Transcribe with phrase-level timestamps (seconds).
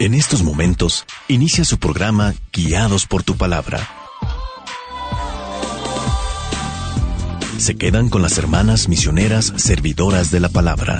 [0.00, 3.88] En estos momentos, inicia su programa Guiados por tu palabra.
[7.58, 10.98] Se quedan con las hermanas misioneras servidoras de la palabra.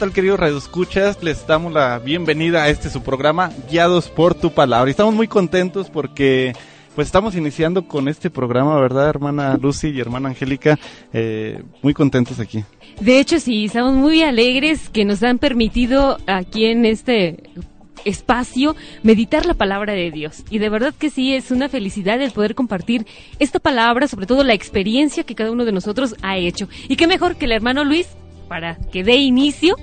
[0.00, 1.22] Tal queridos radioescuchas?
[1.22, 4.88] Les damos la bienvenida a este su programa Guiados por tu palabra.
[4.88, 6.54] Y estamos muy contentos porque
[6.94, 10.78] pues estamos iniciando con este programa, ¿verdad, hermana Lucy y hermana Angélica?
[11.12, 12.64] Eh, muy contentos aquí.
[12.98, 17.42] De hecho, sí, estamos muy alegres que nos han permitido aquí en este
[18.06, 20.44] espacio meditar la palabra de Dios.
[20.48, 23.06] Y de verdad que sí, es una felicidad el poder compartir
[23.38, 26.70] esta palabra, sobre todo la experiencia que cada uno de nosotros ha hecho.
[26.88, 28.06] Y qué mejor que el hermano Luis
[28.50, 29.76] para que dé inicio,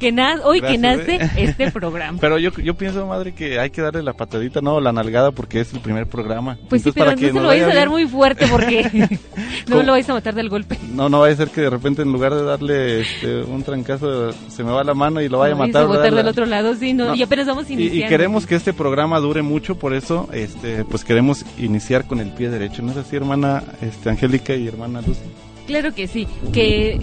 [0.00, 1.30] que na- hoy que nace ¿eh?
[1.36, 2.18] este programa.
[2.20, 5.60] Pero yo, yo pienso, madre, que hay que darle la patadita, no, la nalgada, porque
[5.60, 6.58] es el primer programa.
[6.68, 9.08] Pues sí, pero para no que se nos lo vais a dar muy fuerte porque
[9.68, 10.76] no lo vais a matar del golpe.
[10.92, 14.32] No, no vaya a ser que de repente en lugar de darle este, un trancazo
[14.32, 15.86] se me va la mano y lo vaya a Lo vais matar.
[15.86, 16.16] botar ¿verdad?
[16.16, 17.14] del otro lado, sí, no, No.
[17.14, 18.04] y apenas vamos Y- iniciando.
[18.06, 22.30] Y, queremos que este programa dure mucho, por eso, este, pues queremos iniciar con el
[22.32, 22.82] pie derecho.
[22.82, 25.20] ¿No es así, hermana este, Angélica y hermana Lucy?
[25.70, 26.98] Claro que sí, que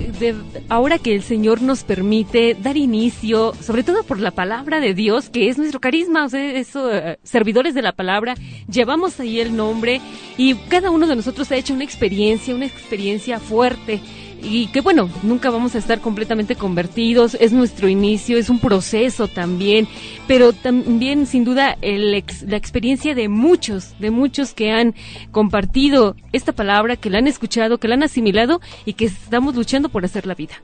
[0.68, 5.30] ahora que el Señor nos permite dar inicio, sobre todo por la palabra de Dios,
[5.30, 8.36] que es nuestro carisma, o sea, eh, servidores de la palabra,
[8.70, 10.02] llevamos ahí el nombre
[10.38, 14.02] y cada uno de nosotros ha hecho una experiencia, una experiencia fuerte.
[14.42, 19.28] Y que bueno, nunca vamos a estar completamente convertidos, es nuestro inicio, es un proceso
[19.28, 19.88] también,
[20.28, 24.94] pero también sin duda el ex- la experiencia de muchos, de muchos que han
[25.32, 29.90] compartido esta palabra, que la han escuchado, que la han asimilado y que estamos luchando
[29.90, 30.56] por hacer la vida.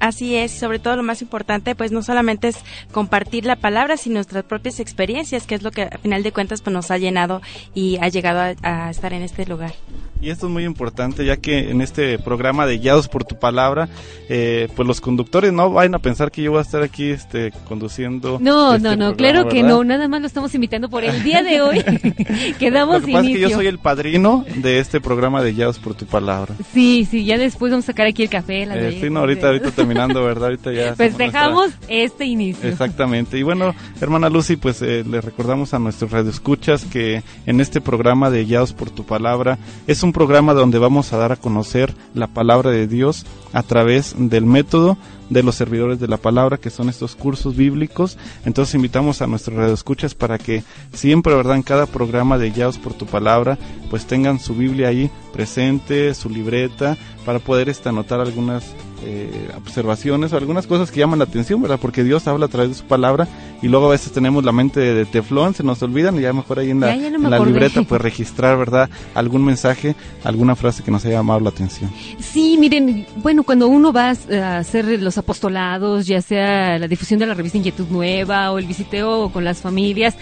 [0.00, 2.56] Así es, sobre todo lo más importante, pues no solamente es
[2.92, 6.62] compartir la palabra, sino nuestras propias experiencias, que es lo que a final de cuentas
[6.62, 7.40] pues nos ha llenado
[7.74, 9.72] y ha llegado a, a estar en este lugar.
[10.20, 13.88] Y esto es muy importante, ya que en este programa de Guiados por tu Palabra,
[14.28, 17.52] eh, pues los conductores no vayan a pensar que yo voy a estar aquí este,
[17.68, 18.38] conduciendo.
[18.40, 21.22] No, este no, no, programa, claro que no, nada más lo estamos invitando por el
[21.22, 21.78] día de hoy
[22.58, 25.78] que Lo que pasa es que yo soy el padrino de este programa de Guiados
[25.78, 26.52] por tu Palabra.
[26.72, 29.46] Sí, sí, ya después vamos a sacar aquí el café, la Eh, sí, no, ahorita,
[29.46, 30.44] ahorita terminando, ¿verdad?
[30.50, 30.92] Ahorita ya.
[30.92, 32.68] hacemos Festejamos nuestra- este inicio.
[32.68, 33.38] Exactamente.
[33.38, 38.30] Y bueno, hermana Lucy, pues eh, le recordamos a nuestros radioescuchas que en este programa
[38.30, 42.26] de Guiados por tu Palabra es un programa donde vamos a dar a conocer la
[42.26, 44.98] palabra de Dios a través del método
[45.30, 48.16] de los servidores de la palabra, que son estos cursos bíblicos.
[48.46, 50.62] Entonces invitamos a nuestros radioescuchas para que
[50.94, 51.56] siempre, ¿verdad?
[51.56, 53.58] En cada programa de Guiados por tu Palabra,
[53.90, 56.96] pues tengan su Biblia ahí presente, su libreta,
[57.26, 58.64] para poder anotar algunas
[59.04, 61.78] eh, observaciones o algunas cosas que llaman la atención, ¿verdad?
[61.80, 63.28] Porque Dios habla a través de su palabra
[63.62, 66.32] y luego a veces tenemos la mente de, de teflón, se nos olvidan y ya
[66.32, 68.88] mejor ahí en la, Ya, ya no me en la libreta pues registrar, ¿verdad?
[69.14, 69.94] Algún mensaje,
[70.24, 71.90] alguna frase que nos haya llamado la atención.
[72.18, 77.26] Sí, miren, bueno, cuando uno va a hacer los apostolados, ya sea la difusión de
[77.26, 80.16] la revista Inquietud Nueva o el visiteo con las familias,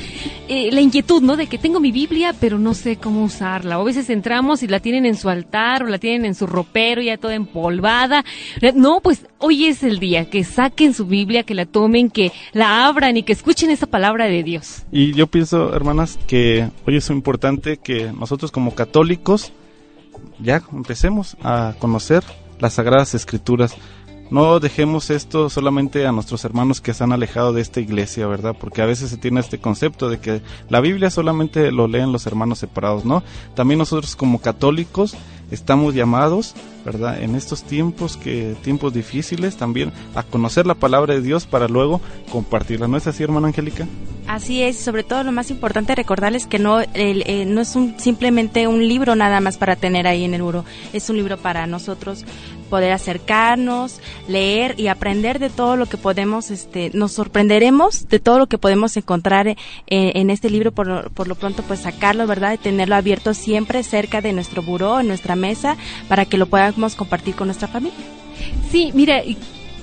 [0.48, 1.36] eh, la inquietud, ¿no?
[1.36, 3.78] De que tengo mi Biblia, pero no sé cómo usarla.
[3.78, 6.46] O a veces entramos y la tienen en su altar o la tienen en su
[6.46, 8.24] ropero ya toda empolvada.
[8.74, 12.86] No, pues hoy es el día que saquen su Biblia, que la tomen, que la
[12.86, 14.84] abran y que escuchen esa palabra de Dios.
[14.90, 19.52] Y yo pienso, hermanas, que hoy es importante que nosotros como católicos
[20.38, 22.22] ya empecemos a conocer
[22.58, 23.76] las sagradas escrituras.
[24.28, 28.56] No dejemos esto solamente a nuestros hermanos que se han alejado de esta iglesia, ¿verdad?
[28.58, 32.26] Porque a veces se tiene este concepto de que la Biblia solamente lo leen los
[32.26, 33.22] hermanos separados, ¿no?
[33.54, 35.16] También nosotros como católicos
[35.50, 36.54] estamos llamados,
[36.84, 37.22] ¿verdad?
[37.22, 42.00] En estos tiempos que tiempos difíciles también a conocer la palabra de Dios para luego
[42.30, 42.88] compartirla.
[42.88, 43.86] ¿No es así, hermana Angélica?
[44.26, 47.98] Así es, sobre todo lo más importante recordarles que no el, eh, no es un,
[47.98, 51.66] simplemente un libro nada más para tener ahí en el muro, es un libro para
[51.68, 52.24] nosotros
[52.66, 58.38] poder acercarnos, leer y aprender de todo lo que podemos, este, nos sorprenderemos de todo
[58.38, 62.26] lo que podemos encontrar en, en este libro, por, lo- por lo pronto pues sacarlo,
[62.26, 62.52] ¿verdad?
[62.54, 65.76] Y tenerlo abierto siempre cerca de nuestro buró, en nuestra mesa,
[66.08, 67.96] para que lo podamos compartir con nuestra familia.
[68.70, 69.36] Sí, mira, ¿y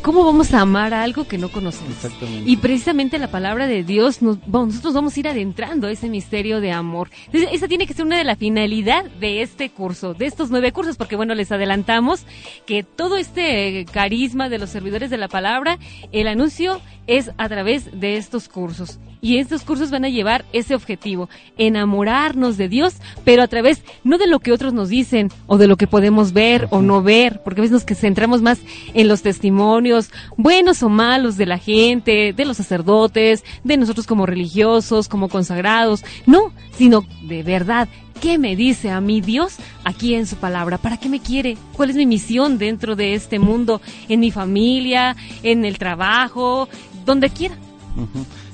[0.04, 1.96] ¿cómo vamos a amar a algo que no conocemos?
[1.96, 2.50] Exactamente.
[2.50, 6.10] Y precisamente la palabra de Dios, nos, bueno, nosotros vamos a ir adentrando a ese
[6.10, 7.10] misterio de amor.
[7.26, 10.72] Entonces, esa tiene que ser una de la finalidad de este curso, de estos nueve
[10.72, 12.26] cursos, porque bueno, les adelantamos
[12.68, 15.80] que todo este carisma de los servidores de la palabra,
[16.12, 19.00] el anuncio es a través de estos cursos.
[19.24, 24.18] Y estos cursos van a llevar ese objetivo, enamorarnos de Dios, pero a través no
[24.18, 27.42] de lo que otros nos dicen o de lo que podemos ver o no ver,
[27.42, 28.60] porque a veces nos que centramos más
[28.94, 34.25] en los testimonios, buenos o malos de la gente, de los sacerdotes, de nosotros como
[34.25, 37.88] religiosos, como consagrados, no, sino de verdad,
[38.20, 39.56] ¿qué me dice a mí Dios
[39.86, 40.78] aquí en su palabra?
[40.78, 41.58] ¿Para qué me quiere?
[41.78, 43.80] ¿Cuál es mi misión dentro de este mundo,
[44.10, 46.68] en mi familia, en el trabajo,
[47.06, 47.56] donde quiera?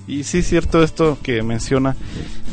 [0.09, 1.95] Y sí, cierto esto que menciona.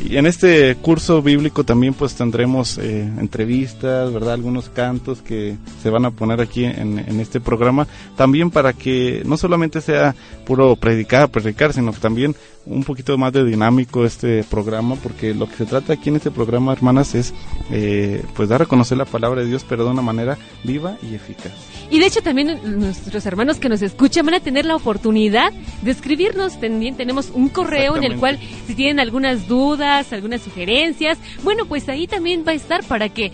[0.07, 4.35] Y en este curso bíblico también pues tendremos eh, entrevistas, ¿verdad?
[4.35, 7.87] Algunos cantos que se van a poner aquí en, en este programa.
[8.15, 10.13] También para que no solamente sea
[10.45, 12.35] puro predicar, predicar, sino también
[12.69, 16.31] un poquito más de dinámico este programa, porque lo que se trata aquí en este
[16.31, 17.33] programa, hermanas, es
[17.71, 21.15] eh, pues dar a conocer la palabra de Dios, pero de una manera viva y
[21.15, 21.51] eficaz.
[21.89, 25.91] Y de hecho también nuestros hermanos que nos escuchan van a tener la oportunidad de
[25.91, 26.59] escribirnos.
[26.59, 31.87] También tenemos un correo en el cual si tienen algunas dudas, algunas sugerencias, bueno, pues
[31.87, 33.31] ahí también va a estar para que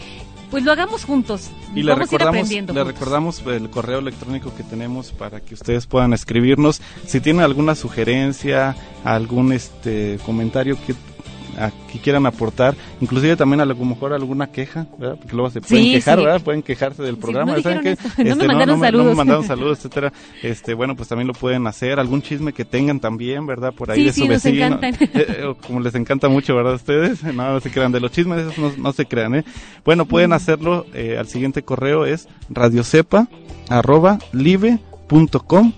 [0.54, 1.50] pues lo hagamos juntos.
[1.74, 5.56] Y le Vamos a ir recordamos, le recordamos el correo electrónico que tenemos para que
[5.56, 6.80] ustedes puedan escribirnos.
[7.08, 10.94] Si tienen alguna sugerencia, algún este comentario que,
[11.58, 15.18] a- que quieran aportar, inclusive también a lo mejor alguna queja, ¿verdad?
[15.20, 16.26] Porque luego se pueden Sí, quejar, sí.
[16.26, 16.42] ¿verdad?
[16.42, 17.56] Pueden quejarse del Sí, programa.
[17.56, 17.92] no ¿saben qué?
[17.92, 19.06] esto, no me Este, mandaron me- No saludos.
[19.08, 20.14] me mandaron saludos, etcétera.
[20.42, 22.00] Este, bueno, pues también lo pueden hacer.
[22.00, 23.74] Algún chisme que tengan también, ¿verdad?
[23.74, 24.80] Por ahí Sí, de sí, su vecino.
[24.84, 26.76] Eh, eh, como les encanta mucho, ¿verdad?
[26.76, 27.92] Ustedes, no, no se crean.
[27.92, 29.44] De los chismes, esos no, no se crean, ¿eh?
[29.86, 30.34] Bueno, pueden Mm.
[30.34, 33.28] hacerlo eh, al siguiente correo, es radiocepa
[33.70, 34.80] arroba live
[35.48, 35.72] com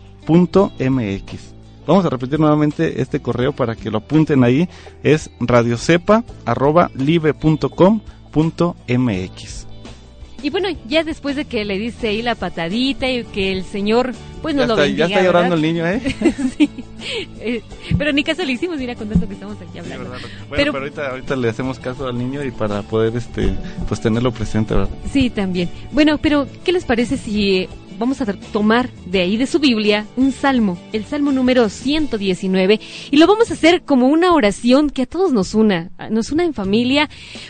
[0.80, 1.55] mx.
[1.88, 4.68] Vamos a repetir nuevamente este correo para que lo apunten ahí.
[5.04, 8.02] Es radiocepa arroba live punto com
[8.32, 9.66] punto mx.
[10.44, 14.12] Y bueno, ya después de que le dice ahí la patadita y que el Señor
[14.44, 15.66] pues nos lo bendiga, ya está llorando ¿verdad?
[15.66, 16.34] el niño, ¿eh?
[16.58, 16.70] Sí.
[17.40, 17.62] Eh,
[17.98, 20.08] pero ni caso le hicimos, mira, con tanto que estamos aquí hablando.
[20.10, 20.20] Bueno,
[20.52, 23.56] Pero- pero, ahorita, ahorita le hacemos caso al niño y para poder este
[23.88, 24.90] pues tenerlo presente, ¿verdad?
[25.12, 25.70] Sí, también.
[25.92, 30.32] Bueno, pero ¿qué les parece si vamos a tomar de ahí de su Biblia un
[30.32, 32.80] salmo, el salmo número 119,
[33.12, 36.44] y lo vamos a hacer como una oración que a todos nos una, nos una
[36.44, 37.10] en familia.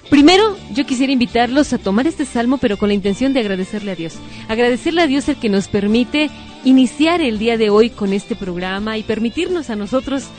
[0.09, 3.95] Primero, yo quisiera invitarlos a tomar este salmo, pero con la intención de agradecerle a
[3.95, 4.15] Dios.
[4.47, 6.29] Agradecerle a Dios el que nos permite
[6.63, 10.29] iniciar el día de hoy con este programa y permitirnos a nosotros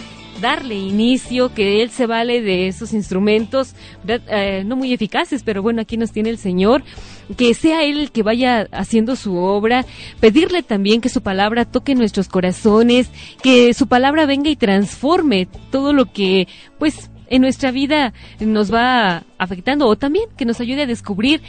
[0.41, 3.75] darle inicio, que Él se vale de esos instrumentos.
[4.07, 6.83] Eh, no muy eficaces, pero bueno, aquí nos tiene el Señor,
[7.37, 9.85] que sea Él el que vaya haciendo su obra,
[10.21, 13.11] pedirle también que su palabra toque nuestros corazones,
[13.43, 19.25] que su palabra venga y transforme todo lo que, pues, en nuestra vida nos va
[19.39, 21.43] afectando, o también que nos ayude a descubrir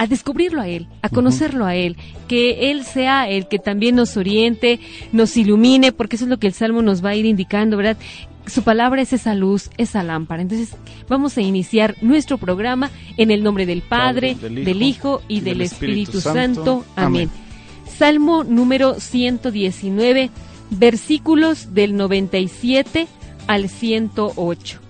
[0.00, 4.16] a descubrirlo a Él, a conocerlo a Él, que Él sea el que también nos
[4.16, 4.80] oriente,
[5.12, 7.98] nos ilumine, porque eso es lo que el Salmo nos va a ir indicando, ¿verdad?
[8.50, 10.42] Su palabra es esa luz, esa lámpara.
[10.42, 10.76] Entonces,
[11.08, 16.20] vamos a iniciar nuestro programa en el nombre del Padre, del Hijo, y del Espíritu,
[16.20, 16.84] Santo.
[16.96, 17.30] Amén.
[17.86, 20.30] Salmo número 119,
[20.70, 23.06] versículos del 97
[23.46, 24.80] al 108.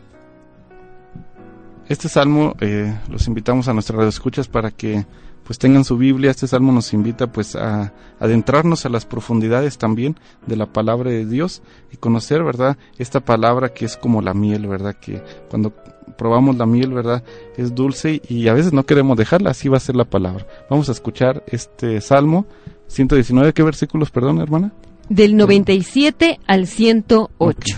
[1.89, 5.05] Este salmo eh, los invitamos a nuestras escuchas para que
[5.51, 6.31] pues tengan su Biblia.
[6.31, 10.15] Este salmo nos invita pues a adentrarnos a las profundidades también
[10.47, 11.61] de la palabra de Dios
[11.93, 12.79] y conocer, ¿verdad?
[12.99, 14.95] Esta palabra que es como la miel, ¿verdad?
[14.95, 15.73] Que cuando
[16.17, 17.25] probamos la miel, ¿verdad?
[17.57, 20.47] Es dulce y a veces no queremos dejarla, así va a ser la palabra.
[20.71, 22.47] Vamos a escuchar este salmo
[22.87, 24.73] 119, ¿qué versículos, perdón, hermana?
[25.09, 27.77] Del 97 al 108.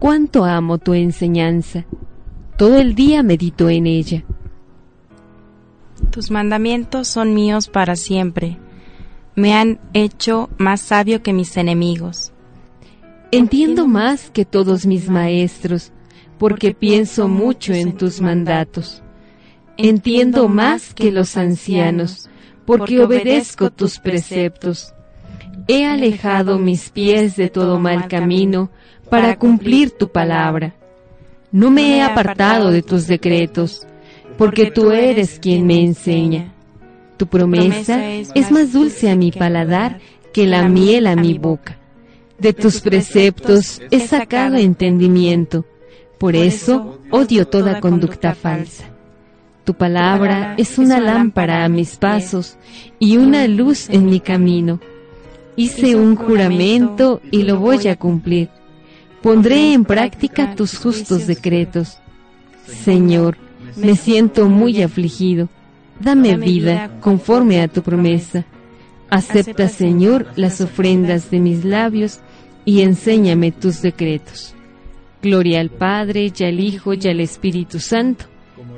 [0.00, 1.84] Cuánto amo tu enseñanza.
[2.56, 4.24] Todo el día medito en ella.
[6.10, 8.58] Tus mandamientos son míos para siempre.
[9.34, 12.32] Me han hecho más sabio que mis enemigos.
[13.30, 15.92] Entiendo más que todos mis maestros,
[16.38, 19.02] porque pienso mucho en tus mandatos.
[19.76, 22.28] Entiendo más que los ancianos,
[22.64, 24.94] porque obedezco tus preceptos.
[25.68, 28.70] He alejado mis pies de todo mal camino
[29.10, 30.74] para cumplir tu palabra.
[31.52, 33.86] No me he apartado de tus decretos,
[34.38, 36.54] porque tú eres quien me enseña.
[37.18, 39.98] Tu promesa es más dulce a mi paladar
[40.32, 41.76] que la miel a mi boca.
[42.38, 45.64] De tus preceptos he sacado entendimiento.
[46.18, 48.84] Por eso odio toda conducta falsa.
[49.64, 52.56] Tu palabra es una lámpara a mis pasos
[53.00, 54.80] y una luz en mi camino.
[55.56, 58.48] Hice un juramento y lo voy a cumplir.
[59.20, 61.98] Pondré en práctica tus justos decretos.
[62.66, 63.36] Señor,
[63.78, 65.48] me siento muy afligido.
[66.00, 68.44] Dame vida conforme a tu promesa.
[69.10, 72.20] Acepta, Señor, las ofrendas de mis labios
[72.64, 74.54] y enséñame tus decretos.
[75.22, 78.26] Gloria al Padre, y al Hijo, y al Espíritu Santo,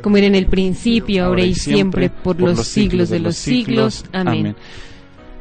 [0.03, 4.05] como era en el principio, ahora y siempre, por los siglos de los siglos.
[4.13, 4.57] Amén.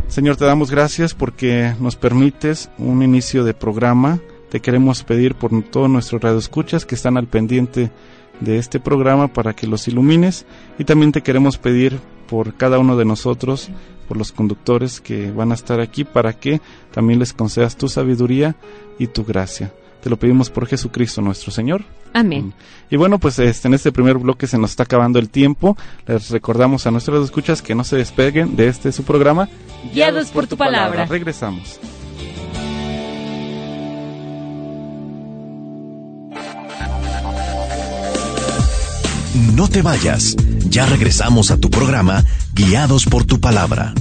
[0.08, 4.20] Señor, te damos gracias porque nos permites un inicio de programa.
[4.50, 7.92] Te queremos pedir por todos nuestros radioescuchas que están al pendiente
[8.40, 10.46] de este programa para que los ilumines
[10.78, 13.70] y también te queremos pedir por cada uno de nosotros,
[14.08, 18.56] por los conductores que van a estar aquí para que también les concedas tu sabiduría
[18.98, 19.74] y tu gracia.
[20.02, 21.84] Te lo pedimos por Jesucristo nuestro Señor.
[22.14, 22.54] Amén.
[22.90, 25.78] Y bueno, pues este, en este primer bloque se nos está acabando el tiempo.
[26.08, 29.50] Les recordamos a nuestros escuchas que no se despeguen de este su programa.
[29.94, 31.06] Guiados por tu palabra.
[31.06, 31.80] Regresamos.
[39.60, 40.38] No te vayas.
[40.70, 42.24] Ya regresamos a tu programa
[42.54, 43.94] Guiados por tu palabra.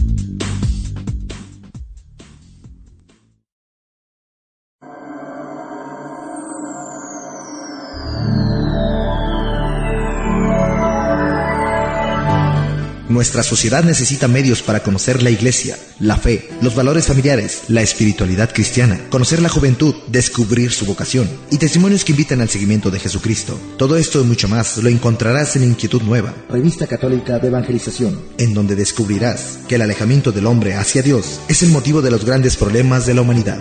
[13.19, 18.53] Nuestra sociedad necesita medios para conocer la iglesia, la fe, los valores familiares, la espiritualidad
[18.55, 23.59] cristiana, conocer la juventud, descubrir su vocación y testimonios que invitan al seguimiento de Jesucristo.
[23.77, 28.55] Todo esto y mucho más lo encontrarás en Inquietud Nueva, revista católica de evangelización, en
[28.55, 32.55] donde descubrirás que el alejamiento del hombre hacia Dios es el motivo de los grandes
[32.55, 33.59] problemas de la humanidad.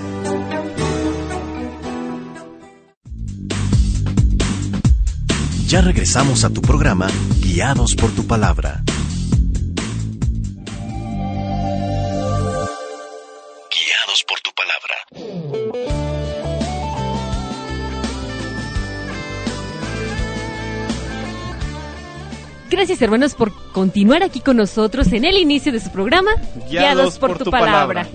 [5.67, 7.07] Ya regresamos a tu programa
[7.41, 8.83] Guiados por tu palabra.
[22.87, 26.31] Gracias hermanos por continuar aquí con nosotros en el inicio de su programa
[26.69, 28.07] Guiados, por, tu, palabra.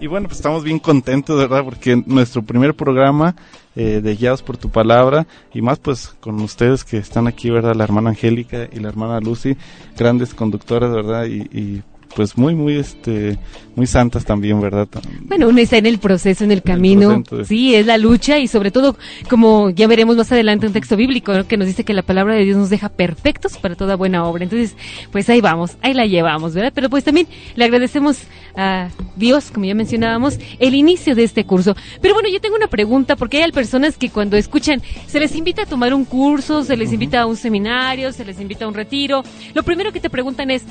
[0.00, 1.62] Y bueno, pues estamos bien contentos, ¿verdad?
[1.62, 3.36] Porque nuestro primer programa
[3.76, 7.74] eh, de Guiados por tu Palabra, y más pues con ustedes que están aquí, ¿verdad?
[7.74, 9.58] La hermana Angélica y la hermana Lucy,
[9.94, 11.26] grandes conductoras, ¿verdad?
[11.26, 11.82] Y, y
[12.14, 13.38] pues muy, muy, este,
[13.74, 14.88] muy santas también, ¿verdad?
[15.22, 17.22] Bueno, uno está en el proceso, en el camino.
[17.44, 18.96] Sí, es la lucha y sobre todo,
[19.30, 21.46] como ya veremos más adelante un texto bíblico ¿no?
[21.46, 24.44] que nos dice que la palabra de Dios nos deja perfectos para toda buena obra.
[24.44, 24.76] Entonces,
[25.12, 26.72] pues ahí vamos, ahí la llevamos, ¿verdad?
[26.74, 28.18] Pero pues también le agradecemos
[28.56, 31.76] a Dios, como ya mencionábamos, el inicio de este curso.
[32.00, 35.62] Pero bueno, yo tengo una pregunta porque hay personas que cuando escuchan, se les invita
[35.62, 38.74] a tomar un curso, se les invita a un seminario, se les invita a un
[38.74, 39.22] retiro.
[39.54, 40.64] Lo primero que te preguntan es,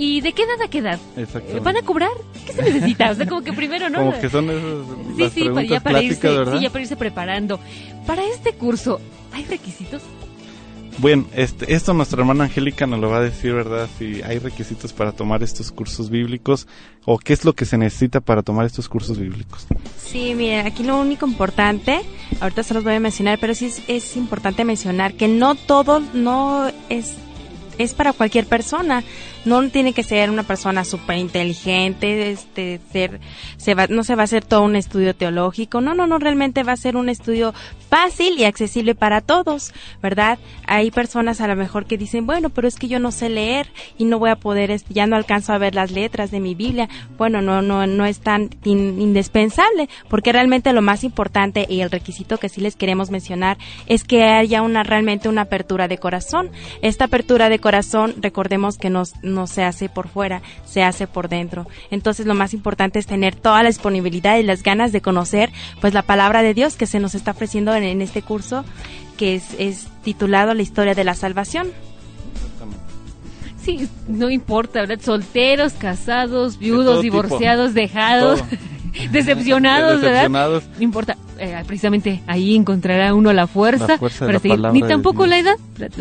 [0.00, 0.98] ¿y de qué edad a qué edad?
[1.62, 2.10] ¿Van a cobrar?
[2.46, 3.10] ¿Qué se necesita?
[3.10, 3.98] O sea, como que primero, ¿no?
[3.98, 4.62] Como que son esas
[5.14, 6.58] Sí, las sí, para, ya para irse, clásicas, ¿verdad?
[6.58, 7.60] sí, ya para irse preparando.
[8.06, 8.98] Para este curso,
[9.32, 10.00] ¿hay requisitos?
[10.98, 13.88] Bueno, este, esto nuestra hermana Angélica nos lo va a decir, ¿verdad?
[13.98, 16.66] Si hay requisitos para tomar estos cursos bíblicos
[17.04, 19.66] o qué es lo que se necesita para tomar estos cursos bíblicos.
[19.98, 22.00] Sí, mira, aquí lo único importante,
[22.40, 26.00] ahorita se los voy a mencionar, pero sí es, es importante mencionar que no todo,
[26.14, 27.16] no es,
[27.82, 29.02] es para cualquier persona.
[29.44, 33.20] No tiene que ser una persona súper inteligente, este, ser,
[33.56, 36.62] se va, no se va a hacer todo un estudio teológico, no, no, no, realmente
[36.62, 37.54] va a ser un estudio
[37.90, 40.38] fácil y accesible para todos, ¿verdad?
[40.66, 43.66] Hay personas a lo mejor que dicen, bueno, pero es que yo no sé leer
[43.98, 46.54] y no voy a poder, este, ya no alcanzo a ver las letras de mi
[46.54, 46.88] Biblia.
[47.18, 51.90] Bueno, no, no, no es tan in- indispensable, porque realmente lo más importante y el
[51.90, 56.50] requisito que sí les queremos mencionar es que haya una, realmente una apertura de corazón.
[56.82, 61.28] Esta apertura de corazón, recordemos que nos, no se hace por fuera, se hace por
[61.28, 61.66] dentro.
[61.90, 65.92] Entonces lo más importante es tener toda la disponibilidad y las ganas de conocer pues
[65.92, 68.64] la palabra de Dios que se nos está ofreciendo en, en este curso
[69.16, 71.68] que es, es titulado La historia de la salvación.
[73.62, 75.00] Sí, no importa, ¿verdad?
[75.02, 77.22] Solteros, casados, viudos, tipo.
[77.22, 78.40] divorciados, dejados,
[79.12, 80.28] Decepcionados, ¿verdad?
[80.78, 84.58] No importa, eh, precisamente ahí encontrará uno la fuerza, La fuerza de para seguir.
[84.72, 85.54] Ni tampoco la edad,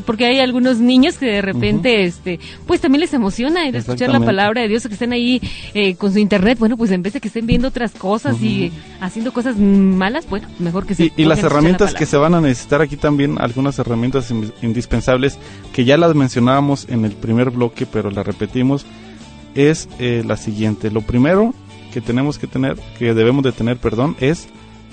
[0.05, 4.19] porque hay algunos niños que de repente, este, pues también les emociona el escuchar la
[4.19, 5.41] palabra de Dios, o que estén ahí
[5.74, 8.72] eh, con su internet, bueno, pues en vez de que estén viendo otras cosas y
[9.01, 12.41] haciendo cosas malas, bueno, mejor que se Y, las la herramientas que se van a
[12.41, 15.38] necesitar aquí también, algunas herramientas in- indispensables
[15.74, 18.86] que ya las mencionábamos en el primer bloque, pero las repetimos.
[19.55, 20.91] es eh, la siguiente.
[20.91, 21.53] Lo primero
[21.93, 24.48] que tenemos que tener, que debemos de tener, perdón, es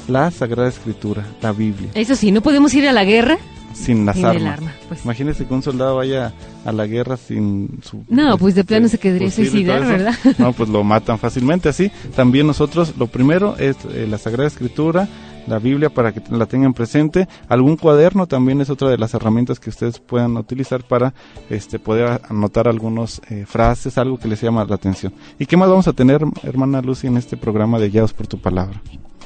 [0.08, 3.38] la Sagrada Escritura, la Biblia, Eso sí, no podemos ir a la guerra
[3.74, 4.52] sin las sin el armas.
[4.58, 4.72] arma.
[4.88, 5.04] Pues.
[5.04, 6.32] Imagínese que un soldado vaya
[6.64, 8.04] a la guerra sin su...
[8.08, 9.86] No, pues de plano se quedaría suicidar.
[9.86, 10.14] ¿verdad?
[10.38, 11.68] No, pues lo matan fácilmente.
[11.68, 15.08] Así, también nosotros, lo primero es eh, la Sagrada Escritura,
[15.46, 17.28] la Biblia para que la tengan presente.
[17.48, 21.14] Algún cuaderno también es otra de las herramientas que ustedes puedan utilizar para
[21.50, 25.12] este, poder anotar algunas frases, algo que les llama la atención.
[25.38, 28.38] ¿Y qué más vamos a tener, hermana Lucy, en este programa de Guiados por tu
[28.38, 28.80] Palabra?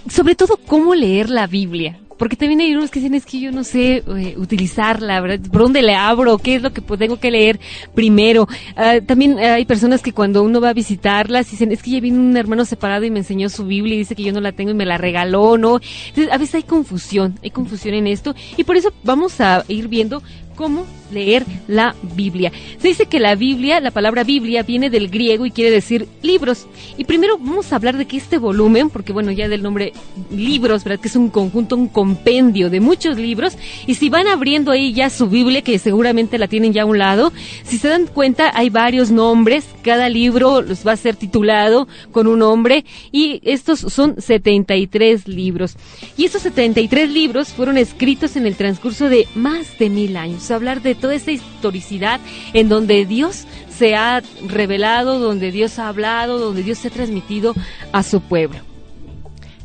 [0.09, 1.99] Sobre todo, cómo leer la Biblia.
[2.21, 5.50] Porque también hay unos que dicen, es que yo no sé eh, utilizarla, ¿verdad?
[5.50, 6.37] ¿Por dónde le abro?
[6.37, 7.59] ¿Qué es lo que tengo que leer
[7.95, 8.47] primero?
[8.76, 12.21] Ah, también hay personas que cuando uno va a visitarlas dicen, es que ya vino
[12.21, 14.71] un hermano separado y me enseñó su Biblia y dice que yo no la tengo
[14.71, 15.80] y me la regaló, ¿no?
[16.09, 19.88] Entonces, a veces hay confusión, hay confusión en esto y por eso vamos a ir
[19.88, 20.23] viendo
[20.57, 22.52] cómo leer la Biblia.
[22.79, 26.67] Se dice que la Biblia, la palabra Biblia viene del griego y quiere decir libros.
[26.97, 29.93] Y primero vamos a hablar de que este volumen, porque bueno, ya del nombre
[30.31, 31.00] libros, ¿verdad?
[31.00, 33.57] Que es un conjunto, un compendio de muchos libros.
[33.87, 36.99] Y si van abriendo ahí ya su Biblia, que seguramente la tienen ya a un
[36.99, 37.33] lado,
[37.64, 42.26] si se dan cuenta hay varios nombres, cada libro los va a ser titulado con
[42.26, 45.76] un nombre y estos son 73 libros.
[46.17, 50.50] Y estos 73 libros fueron escritos en el transcurso de más de mil años.
[50.50, 52.21] Hablar de toda esta historicidad
[52.52, 57.54] en donde Dios se ha revelado, donde Dios ha hablado, donde Dios se ha transmitido
[57.92, 58.61] a su pueblo.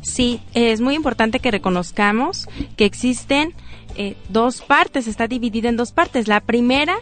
[0.00, 3.54] Sí, es muy importante que reconozcamos que existen
[3.96, 6.28] eh, dos partes, está dividido en dos partes.
[6.28, 6.96] La primera,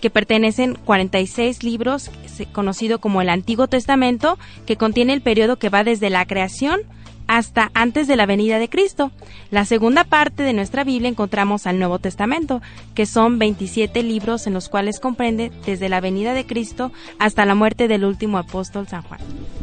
[0.00, 2.10] que pertenecen 46 libros,
[2.52, 6.82] conocido como el Antiguo Testamento, que contiene el periodo que va desde la creación
[7.26, 9.10] hasta antes de la venida de Cristo.
[9.50, 12.62] La segunda parte de nuestra Biblia encontramos al Nuevo Testamento,
[12.94, 17.54] que son 27 libros en los cuales comprende desde la venida de Cristo hasta la
[17.54, 19.20] muerte del último apóstol San Juan.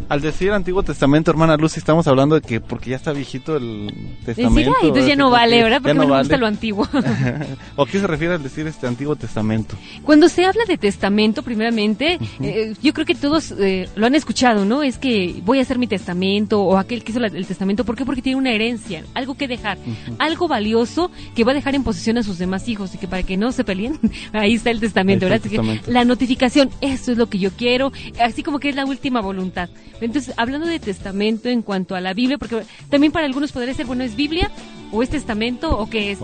[0.09, 3.93] Al decir Antiguo Testamento, hermana Lucy, estamos hablando de que porque ya está viejito el
[4.25, 4.71] Testamento.
[4.81, 5.81] "Ay, entonces ya no vale, ¿verdad?
[5.83, 6.87] Porque no no me gusta lo antiguo.
[7.75, 9.75] ¿O qué se refiere al decir este Antiguo Testamento?
[10.03, 14.65] Cuando se habla de testamento, primeramente, eh, yo creo que todos eh, lo han escuchado,
[14.65, 14.81] ¿no?
[14.81, 17.85] Es que voy a hacer mi testamento o aquel que hizo la- el testamento.
[17.85, 18.03] ¿Por qué?
[18.03, 19.77] Porque tiene una herencia, algo que dejar,
[20.17, 23.21] algo valioso que va a dejar en posesión a sus demás hijos y que para
[23.21, 23.99] que no se peleen,
[24.33, 25.45] ahí está el testamento, está ¿verdad?
[25.45, 25.91] el testamento.
[25.91, 29.69] la notificación, esto es lo que yo quiero, así como que es la última voluntad.
[30.01, 33.85] Entonces, hablando de testamento en cuanto a la Biblia, porque también para algunos podría ser,
[33.85, 34.51] bueno, ¿es Biblia
[34.91, 36.19] o es testamento o qué es?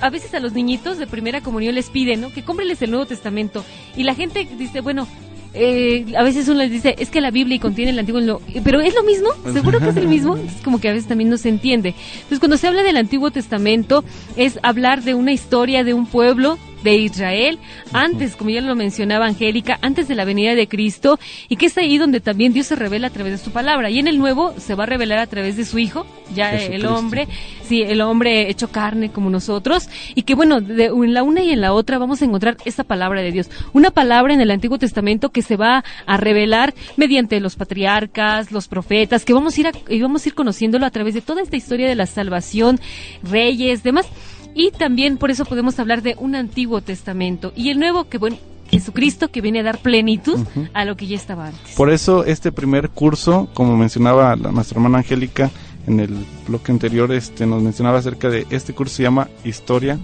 [0.00, 2.32] A veces a los niñitos de primera comunión les piden, ¿no?
[2.32, 3.64] Que cómprenles el Nuevo Testamento.
[3.96, 5.06] Y la gente dice, bueno,
[5.54, 8.40] eh, a veces uno les dice, es que la Biblia contiene el Antiguo.
[8.64, 9.30] Pero ¿es lo mismo?
[9.52, 10.36] ¿Seguro que es el mismo?
[10.48, 11.94] Es como que a veces también no se entiende.
[12.14, 14.04] Entonces, cuando se habla del Antiguo Testamento,
[14.36, 17.58] es hablar de una historia de un pueblo de Israel,
[17.92, 21.78] antes, como ya lo mencionaba Angélica, antes de la venida de Cristo, y que es
[21.78, 23.90] ahí donde también Dios se revela a través de su palabra.
[23.90, 26.86] Y en el Nuevo se va a revelar a través de su Hijo, ya el
[26.86, 27.28] hombre,
[27.64, 31.50] sí, el hombre hecho carne como nosotros, y que bueno, de, en la una y
[31.50, 33.50] en la otra vamos a encontrar esta palabra de Dios.
[33.72, 38.68] Una palabra en el Antiguo Testamento que se va a revelar mediante los patriarcas, los
[38.68, 41.42] profetas, que vamos a ir, a, y vamos a ir conociéndolo a través de toda
[41.42, 42.80] esta historia de la salvación,
[43.22, 44.06] reyes, demás.
[44.54, 47.52] Y también por eso podemos hablar de un Antiguo Testamento.
[47.54, 48.36] Y el Nuevo, que bueno,
[48.70, 50.38] Jesucristo que viene a dar plenitud
[50.74, 51.74] a lo que ya estaba antes.
[51.76, 55.50] Por eso este primer curso, como mencionaba la- nuestra hermana Angélica
[55.86, 56.14] en el
[56.46, 59.98] bloque anterior, este nos mencionaba acerca de este curso se llama Historia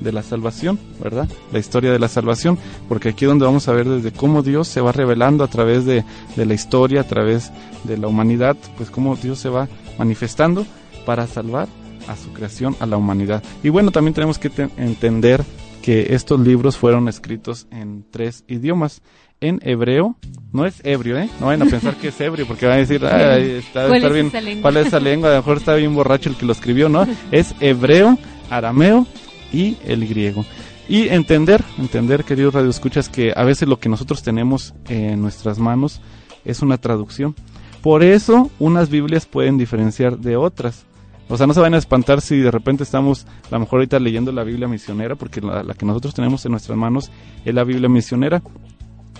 [0.00, 1.28] de la Salvación, ¿verdad?
[1.52, 4.66] La historia de la salvación, porque aquí es donde vamos a ver desde cómo Dios
[4.66, 6.04] se va revelando a través de,
[6.36, 7.52] de la historia, a través
[7.84, 10.66] de la humanidad, pues cómo Dios se va manifestando
[11.06, 11.68] para salvar
[12.08, 13.42] a su creación, a la humanidad.
[13.62, 15.42] Y bueno, también tenemos que te- entender
[15.82, 19.02] que estos libros fueron escritos en tres idiomas.
[19.42, 20.16] En hebreo,
[20.52, 21.30] no es ebrio, ¿eh?
[21.40, 24.06] No vayan a pensar que es ebrio, porque van a decir, "Ay, está, ¿Cuál está
[24.08, 25.28] es bien, esa lengua?" ¿cuál es esa lengua?
[25.30, 27.06] A lo mejor está bien borracho el que lo escribió, ¿no?
[27.30, 28.18] Es hebreo,
[28.50, 29.06] arameo
[29.50, 30.44] y el griego.
[30.90, 36.02] Y entender, entender, queridos radioescuchas, que a veces lo que nosotros tenemos en nuestras manos
[36.44, 37.34] es una traducción.
[37.80, 40.84] Por eso, unas Biblias pueden diferenciar de otras.
[41.30, 44.00] O sea, no se van a espantar si de repente estamos, a lo mejor ahorita
[44.00, 47.10] leyendo la Biblia misionera, porque la, la que nosotros tenemos en nuestras manos
[47.44, 48.42] es la Biblia misionera.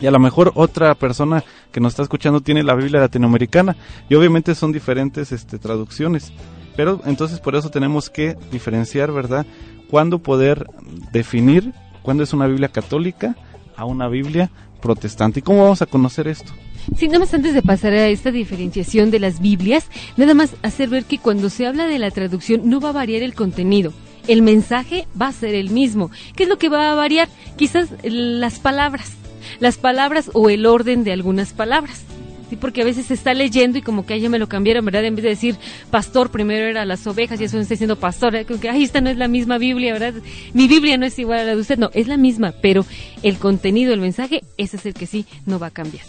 [0.01, 3.77] Y a lo mejor otra persona que nos está escuchando tiene la Biblia latinoamericana.
[4.09, 6.33] Y obviamente son diferentes este, traducciones.
[6.75, 9.47] Pero entonces por eso tenemos que diferenciar, ¿verdad?
[9.89, 10.67] Cuándo poder
[11.13, 13.37] definir cuándo es una Biblia católica
[13.77, 15.41] a una Biblia protestante.
[15.41, 16.53] ¿Y cómo vamos a conocer esto?
[16.97, 20.89] Sí, nada más antes de pasar a esta diferenciación de las Biblias, nada más hacer
[20.89, 23.93] ver que cuando se habla de la traducción no va a variar el contenido.
[24.29, 26.11] El mensaje va a ser el mismo.
[26.37, 27.29] ¿Qué es lo que va a variar?
[27.57, 29.13] Quizás las palabras.
[29.59, 32.03] las palabras o el orden de algunas palabras.
[32.51, 34.85] Sí, porque a veces se está leyendo y como que ahí ya me lo cambiaron,
[34.85, 35.05] ¿verdad?
[35.05, 35.57] En vez de decir
[35.91, 38.35] pastor, primero era las ovejas y eso me está diciendo pastor.
[38.35, 38.45] ¿eh?
[38.45, 40.15] Como que, ay, esta no es la misma Biblia, ¿verdad?
[40.53, 41.79] Mi Biblia no es igual a la de usted.
[41.79, 42.85] No, es la misma, pero
[43.23, 46.05] el contenido, el mensaje, ese es el que sí no va a cambiar.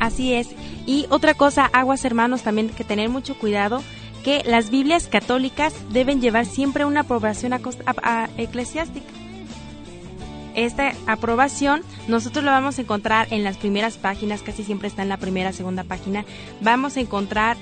[0.00, 0.48] Así es.
[0.86, 3.82] Y otra cosa, aguas hermanos, también que tener mucho cuidado
[4.24, 7.52] que las Biblias católicas deben llevar siempre una aprobación
[8.36, 9.06] eclesiástica.
[10.54, 15.08] Esta aprobación nosotros la vamos a encontrar en las primeras páginas, casi siempre está en
[15.08, 16.24] la primera, segunda página.
[16.60, 17.56] Vamos a encontrar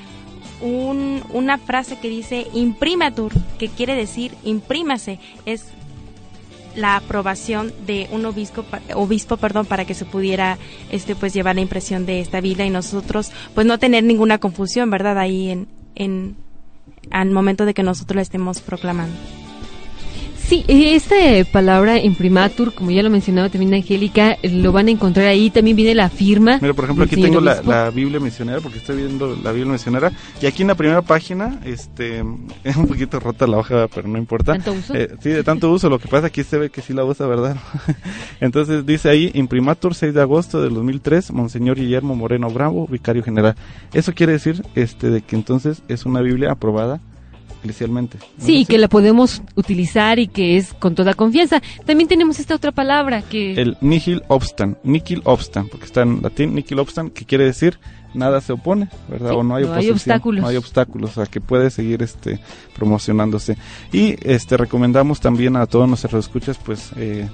[0.61, 5.21] un- una frase que dice imprimatur, que quiere decir imprímase.
[5.45, 5.67] Es
[6.79, 8.65] la aprobación de un obispo,
[8.95, 10.59] obispo perdón, para que se pudiera
[10.91, 14.91] este pues llevar la impresión de esta Biblia y nosotros pues no tener ninguna confusión,
[14.91, 15.19] ¿verdad?
[15.19, 16.37] Ahí en, en
[17.11, 19.17] al momento de que nosotros la estemos proclamando.
[20.49, 21.15] Sí, esta
[21.53, 25.51] palabra imprimatur, como ya lo mencionaba también Angélica, lo van a encontrar ahí.
[25.51, 26.59] También viene la firma.
[26.63, 30.11] Mira, por ejemplo, aquí tengo la Biblia misionera, porque estoy viendo la Biblia misionera.
[30.41, 32.25] Y aquí en la primera página, este,
[32.65, 34.53] es un poquito rota la hoja, pero no importa.
[34.53, 34.95] ¿Tanto uso?
[34.95, 35.91] Eh, sí, de tanto uso.
[35.91, 37.59] Lo que pasa aquí se ve que sí la usa, ¿verdad?
[38.41, 43.55] Entonces dice ahí, imprimatur 6 de agosto del 2003, Monseñor Guillermo Moreno Bravo, vicario general.
[43.93, 47.03] Eso quiere decir, este, de que entonces es una Biblia aprobada
[47.61, 48.19] eclesialmente.
[48.19, 51.61] ¿no Sí, que la podemos utilizar y que es con toda confianza.
[51.85, 53.55] También tenemos esta otra palabra que...
[53.55, 57.79] el nihil obstan, nihil obstan, porque está en latín nihil obstan, que quiere decir
[58.15, 59.31] nada se opone, ¿verdad?
[59.31, 60.43] Sí, o no hay no hay obstáculos.
[60.43, 62.41] no hay obstáculos, o sea, que puede seguir este
[62.75, 63.57] promocionándose.
[63.93, 67.29] Y este recomendamos también a todos nuestros escuchas pues eh,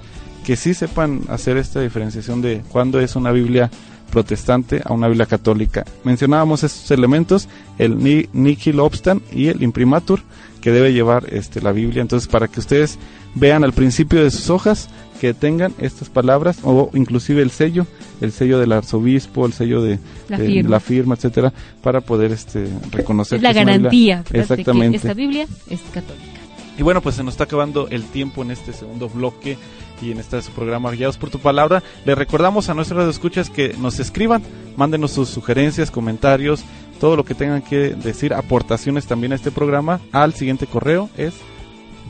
[0.44, 3.70] que sí sepan hacer esta diferenciación de cuándo es una Biblia
[4.14, 5.84] protestante a una Biblia católica.
[6.04, 7.48] Mencionábamos estos elementos,
[7.78, 10.20] el ni- nihil obstan y el imprimatur
[10.62, 12.00] que debe llevar este la Biblia.
[12.00, 12.96] Entonces, para que ustedes
[13.34, 14.88] vean al principio de sus hojas
[15.20, 17.86] que tengan estas palabras o inclusive el sello,
[18.20, 19.98] el sello del arzobispo, el sello de
[20.28, 20.70] La de firma.
[20.70, 24.40] la firma, etcétera, para poder este reconocer es la que una Biblia- garantía de que
[24.40, 24.96] Exactamente.
[24.98, 26.30] esta Biblia es católica.
[26.78, 29.56] Y bueno, pues se nos está acabando el tiempo en este segundo bloque
[30.04, 31.82] y en este su programa Guiados por tu palabra.
[32.04, 34.42] Le recordamos a nuestros escuchas que nos escriban,
[34.76, 36.64] mándenos sus sugerencias, comentarios,
[37.00, 41.34] todo lo que tengan que decir, aportaciones también a este programa al siguiente correo es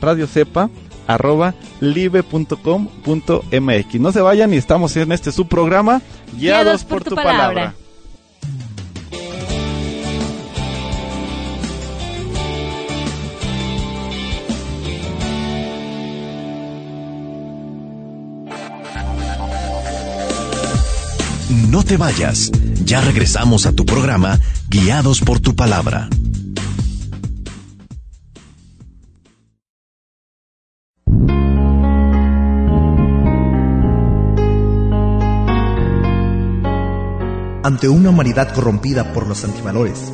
[0.01, 0.69] radiocepa
[1.07, 2.59] arroba live.com.mx.
[3.99, 6.01] No se vayan y estamos en este su programa
[6.37, 7.75] Guiados, por, tu palabra.
[21.69, 22.51] No te vayas.
[22.83, 26.09] Ya regresamos a tu programa Guiados por tu palabra.
[37.65, 40.13] ante una humanidad corrompida por los antivalores,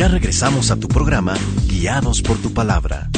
[0.00, 1.34] Ya regresamos a tu programa
[1.68, 3.10] Guiados por tu palabra.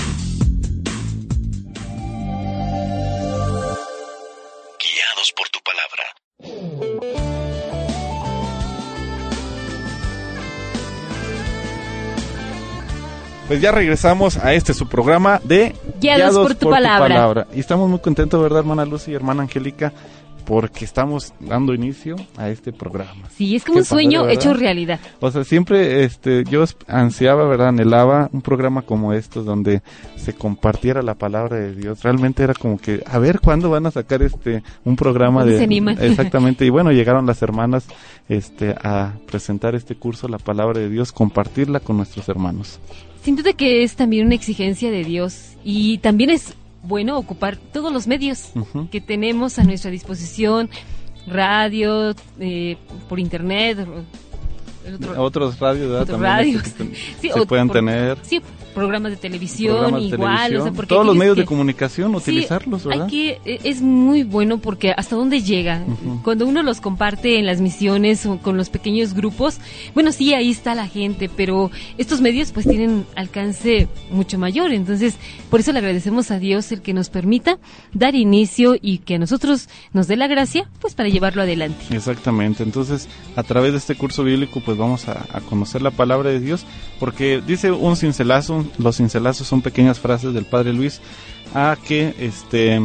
[4.81, 6.03] Guiados por tu palabra.
[13.47, 17.47] Pues ya regresamos a este su programa de Guiados por tu palabra.
[17.55, 19.93] Y estamos muy contentos, ¿verdad, hermana Lucy y hermana Angélica?
[20.45, 23.29] Porque estamos dando inicio a este programa.
[23.37, 25.01] Sí, es como Qué un sueño hecho realidad.
[25.21, 27.69] O sea, siempre este, yo ansiaba, ¿verdad?
[27.69, 29.83] Anhelaba un programa como estos donde
[30.17, 32.03] se compartiera la palabra de Dios.
[32.03, 35.59] Realmente era como que, a ver, ¿cuándo van a sacar este un programa ¿Cuándo de
[35.59, 35.99] se animan?
[36.01, 36.65] Exactamente.
[36.65, 37.87] Y bueno, llegaron las hermanas
[38.29, 42.81] este a presentar este curso, la palabra de Dios, compartirla con nuestros hermanos.
[43.23, 47.93] Sin duda que es también una exigencia de Dios y también es bueno ocupar todos
[47.93, 48.51] los medios
[48.91, 50.69] que tenemos a nuestra disposición,
[51.27, 52.77] radio, eh,
[53.09, 53.79] por internet,
[54.97, 56.03] otro- Otros radios, ¿verdad?
[56.03, 56.67] otros También radios.
[56.67, 58.19] este, que ten- Sí, se o pueden por- tener.
[58.23, 58.41] Sí,
[58.75, 62.11] programas de televisión Programas de igual, televisión, o sea, porque todos los medios de comunicación,
[62.13, 63.05] Sí, utilizarlos, ¿verdad?
[63.05, 65.85] Hay que, eh, es muy bueno porque hasta dónde llega.
[66.23, 69.59] Cuando uno los comparte en las misiones o con los pequeños grupos,
[69.95, 74.73] bueno, sí, ahí está la gente, pero estos medios pues tienen alcance mucho mayor.
[74.73, 75.17] Entonces,
[75.51, 77.59] por eso le agradecemos a Dios el que nos permita
[77.93, 81.85] dar inicio y que a nosotros nos dé la gracia pues para llevarlo adelante.
[81.91, 86.31] Exactamente, entonces a través de este curso bíblico pues vamos a, a conocer la palabra
[86.31, 86.65] de Dios
[86.99, 91.01] porque dice un cincelazo, los cincelazos son pequeñas frases del Padre Luis
[91.55, 92.81] a que este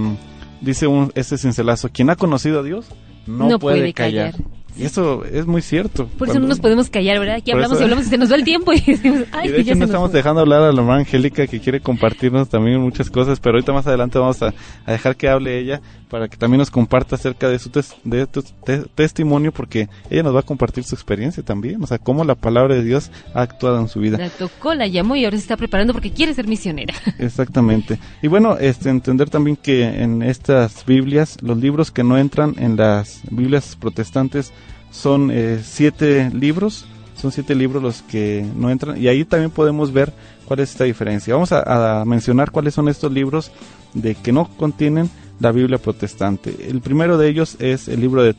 [0.61, 2.87] dice un, este cincelazo, quien ha conocido a Dios
[3.25, 4.31] no, No puede, puede callar.
[4.31, 4.47] callar.
[4.79, 6.05] Y eso es muy cierto.
[6.07, 7.35] Por eso Cuando- no nos podemos callar, ¿verdad?
[7.37, 9.49] Aquí Por hablamos eso- y hablamos y se nos va el tiempo y decimos, ay,
[9.49, 10.19] y de hecho se no estamos fue".
[10.19, 13.87] dejando hablar a la hermana Angélica que quiere compartirnos también muchas cosas, pero ahorita más
[13.87, 14.53] adelante vamos a,
[14.85, 18.25] a dejar que hable ella para que también nos comparta acerca de su tes- de
[18.27, 22.23] tu- te- testimonio porque ella nos va a compartir su experiencia también, o sea, cómo
[22.23, 24.17] la palabra de Dios ha actuado en su vida.
[24.17, 26.93] La tocó, la llamó y ahora se está preparando porque quiere ser misionera.
[27.19, 27.99] Exactamente.
[28.21, 32.77] Y bueno, este entender también que en estas Biblias, los libros que no entran en
[32.77, 34.53] las Biblias protestantes
[34.97, 39.93] son eh, siete libros, son siete libros los que no entran y ahí también podemos
[39.93, 40.11] ver
[40.45, 41.35] cuál es esta diferencia.
[41.35, 43.51] Vamos a, mencionar cuáles son estos libros
[43.93, 46.67] de que no contienen la Biblia protestante.
[46.67, 48.35] El primero de ellos es el libro de,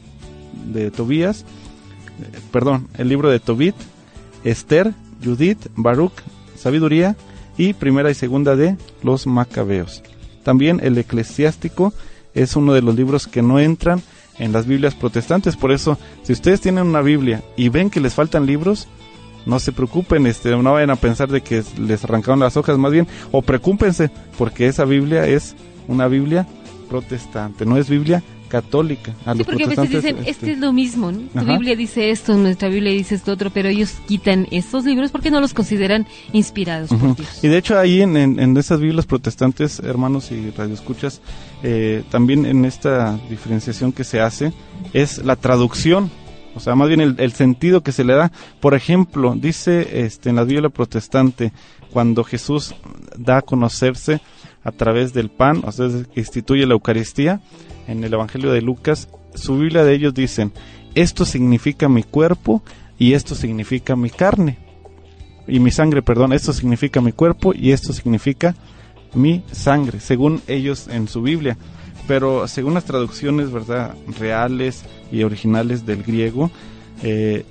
[0.73, 3.77] de Tobías, eh, perdón, el libro de Tobit,
[4.43, 4.95] Esther,
[5.25, 6.15] Judith, Baruch,
[6.57, 7.17] Sabiduría
[7.57, 10.03] y primera y segunda de los Macabeos.
[10.43, 11.93] También el Eclesiástico
[12.35, 14.03] es uno de los libros que no entran
[14.39, 18.15] en las Biblias protestantes, por eso si ustedes tienen una Biblia y ven que les
[18.15, 18.89] faltan libros,
[19.47, 22.93] no se preocupen, este, no vayan a pensar de que les arrancaron las hojas, más
[22.93, 26.47] bien, o preocúpense, porque esa Biblia es una Biblia
[26.89, 29.15] protestante, no es Biblia católica.
[29.25, 31.21] A Sí, los porque a veces dicen, este, este es lo mismo, ¿no?
[31.33, 31.45] Tu.
[31.45, 35.41] Biblia dice esto, nuestra Biblia dice esto otro, pero ellos quitan estos libros porque no
[35.41, 37.09] los consideran inspirados Ujú.
[37.09, 37.45] por Dios.
[37.45, 41.21] Y de hecho ahí en, en, en esas Biblias protestantes, hermanos y radioescuchas,
[41.63, 44.53] eh, también en esta diferenciación que se hace
[44.93, 46.11] es la traducción,
[46.55, 48.33] o sea, más bien el, el sentido que se le da.
[48.61, 51.53] Por ejemplo, dice este, en la Biblia protestante,
[51.93, 52.75] cuando Jesús
[53.17, 54.21] da a conocerse
[54.65, 57.41] a través del pan, o sea, que instituye la Eucaristía,
[57.89, 60.53] en el Evangelio de Lucas, su Biblia de ellos dicen,
[60.95, 62.63] esto significa mi cuerpo
[62.99, 64.59] y esto significa mi carne
[65.49, 68.55] y mi sangre, perdón, esto significa mi cuerpo y esto significa
[69.15, 71.57] mi sangre, según ellos en su Biblia.
[72.07, 76.51] Pero según las traducciones, ¿verdad?, reales y originales del griego,
[77.03, 77.45] eh,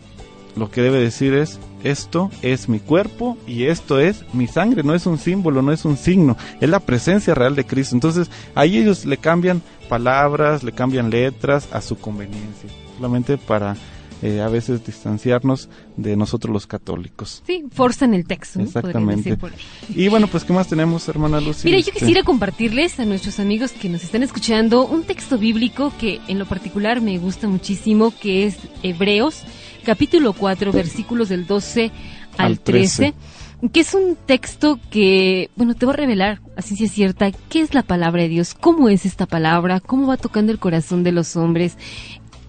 [0.57, 4.93] lo que debe decir es, esto es mi cuerpo y esto es mi sangre, no
[4.93, 7.95] es un símbolo, no es un signo, es la presencia real de Cristo.
[7.95, 13.75] Entonces, ahí ellos le cambian palabras, le cambian letras a su conveniencia, solamente para
[14.23, 17.43] eh, a veces distanciarnos de nosotros los católicos.
[17.45, 18.59] Sí, forzan el texto.
[18.59, 19.37] Exactamente.
[19.37, 19.51] por.
[19.89, 21.67] Y bueno, pues, ¿qué más tenemos, hermana Lucy?
[21.67, 25.93] Mira, yo Este, quisiera compartirles a nuestros amigos que nos están escuchando un texto bíblico
[25.99, 29.43] que en lo particular me gusta muchísimo, que es Hebreos,
[29.87, 31.91] capítulo 4, versículos del 12
[32.37, 33.13] al Al 13.
[33.13, 37.61] 13, que es un texto que, bueno, te va a revelar a ciencia cierta qué
[37.61, 41.13] es la palabra de Dios, cómo es esta palabra, cómo va tocando el corazón de
[41.13, 41.77] los hombres.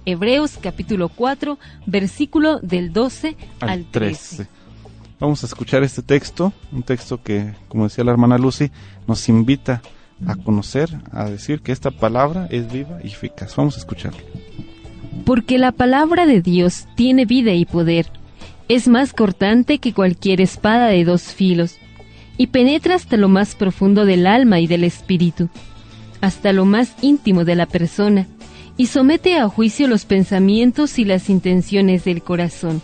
[0.05, 4.37] Hebreos capítulo 4, versículo del 12 al, al 13.
[4.37, 4.51] 13.
[5.21, 8.73] Vamos a escuchar este texto, un texto que, como decía la hermana Lucy,
[9.07, 9.81] nos invita
[10.27, 13.55] a conocer, a decir que esta palabra es viva y eficaz.
[13.55, 14.25] Vamos a escucharlo.
[15.25, 18.11] Porque la palabra de Dios tiene vida y poder.
[18.69, 21.79] Es más cortante que cualquier espada de dos filos,
[22.37, 25.49] y penetra hasta lo más profundo del alma y del espíritu,
[26.21, 28.27] hasta lo más íntimo de la persona,
[28.77, 32.81] y somete a juicio los pensamientos y las intenciones del corazón.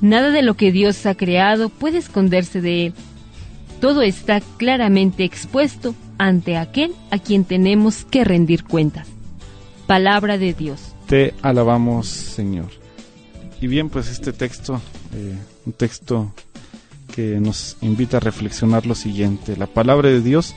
[0.00, 2.94] Nada de lo que Dios ha creado puede esconderse de él.
[3.80, 9.08] Todo está claramente expuesto ante aquel a quien tenemos que rendir cuentas.
[9.88, 10.94] Palabra de Dios.
[11.08, 12.66] Te alabamos, Señor.
[13.62, 14.78] Y bien, pues este texto,
[15.14, 16.34] eh, un texto
[17.14, 19.56] que nos invita a reflexionar lo siguiente.
[19.56, 20.54] La palabra de Dios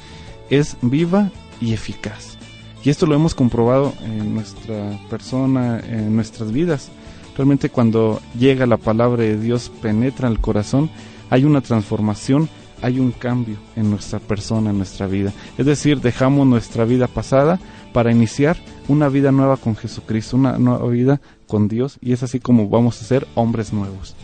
[0.50, 2.38] es viva y eficaz.
[2.84, 6.90] Y esto lo hemos comprobado en nuestra persona, en nuestras vidas.
[7.38, 10.90] Realmente cuando llega la palabra de Dios, penetra en el corazón,
[11.30, 12.50] hay una transformación,
[12.82, 15.32] hay un cambio en nuestra persona, en nuestra vida.
[15.58, 17.58] Es decir, dejamos nuestra vida pasada
[17.94, 22.40] para iniciar una vida nueva con Jesucristo, una nueva vida con Dios, y es así
[22.40, 24.16] como vamos a ser hombres nuevos.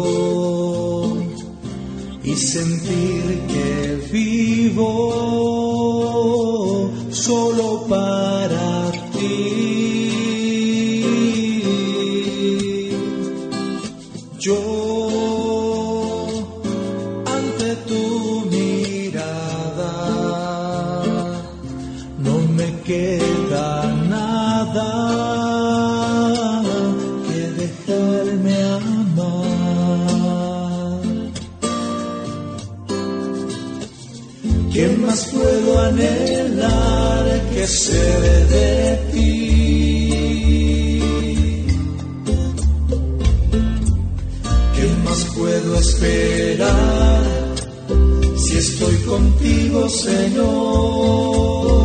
[2.29, 4.93] y sentir que vivo
[7.11, 9.78] solo para ti.
[35.79, 39.39] Puedo anhelar que ser de ti?
[44.75, 47.23] ¿Qué más puedo esperar
[48.37, 51.78] si estoy contigo, Señor?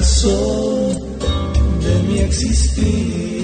[0.00, 1.18] Razón
[1.82, 3.39] de mi existir.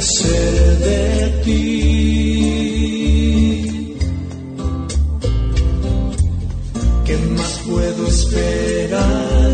[0.00, 1.60] Ser de ti?
[7.04, 9.50] ¿Qué más puedo esperar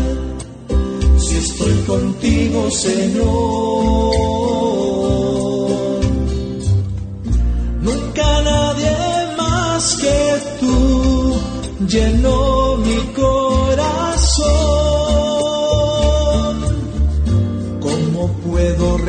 [1.17, 4.15] si estoy contigo, Señor?
[7.81, 8.95] Nunca nadie
[9.37, 10.19] más que
[10.59, 11.35] tú
[11.87, 12.56] llenó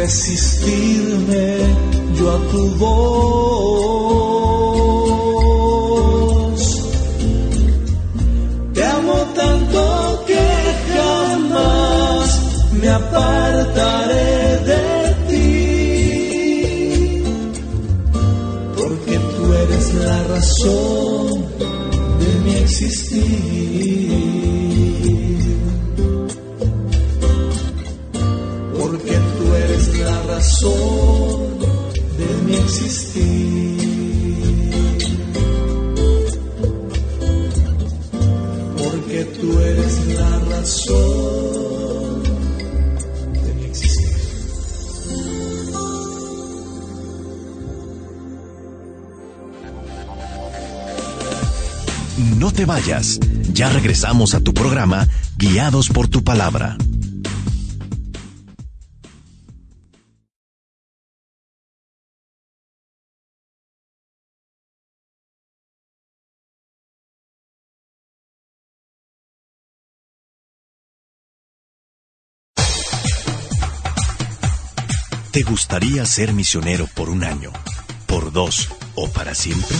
[0.08, 1.46] resistirme
[2.16, 2.98] yo a tu voz?
[8.74, 9.80] Te amo tanto
[10.28, 10.44] que
[10.92, 12.26] jamás
[12.80, 14.32] me apartaré
[14.70, 14.84] de
[15.28, 15.52] ti,
[18.78, 20.87] porque tú eres la razón
[30.60, 33.78] de mi existir.
[38.76, 41.58] porque tú eres la razón.
[52.38, 53.18] No te vayas.
[53.52, 55.06] Ya regresamos a tu programa
[55.36, 56.76] Guiados por tu palabra.
[75.30, 77.52] ¿Te gustaría ser misionero por un año,
[78.06, 79.76] por dos o para siempre?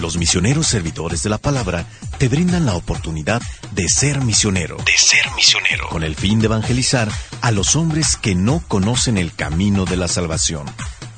[0.00, 1.86] Los misioneros servidores de la palabra
[2.18, 3.42] te brindan la oportunidad
[3.72, 4.78] de ser misionero.
[4.78, 5.90] De ser misionero.
[5.90, 10.08] Con el fin de evangelizar a los hombres que no conocen el camino de la
[10.08, 10.64] salvación.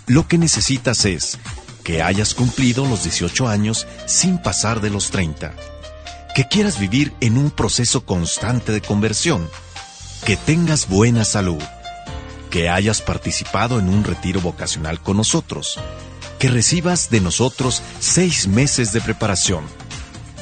[0.06, 1.38] Lo que necesitas es
[1.84, 5.54] que hayas cumplido los 18 años sin pasar de los 30.
[6.34, 9.48] Que quieras vivir en un proceso constante de conversión.
[10.26, 11.62] Que tengas buena salud.
[12.50, 15.78] Que hayas participado en un retiro vocacional con nosotros
[16.38, 19.64] que recibas de nosotros seis meses de preparación.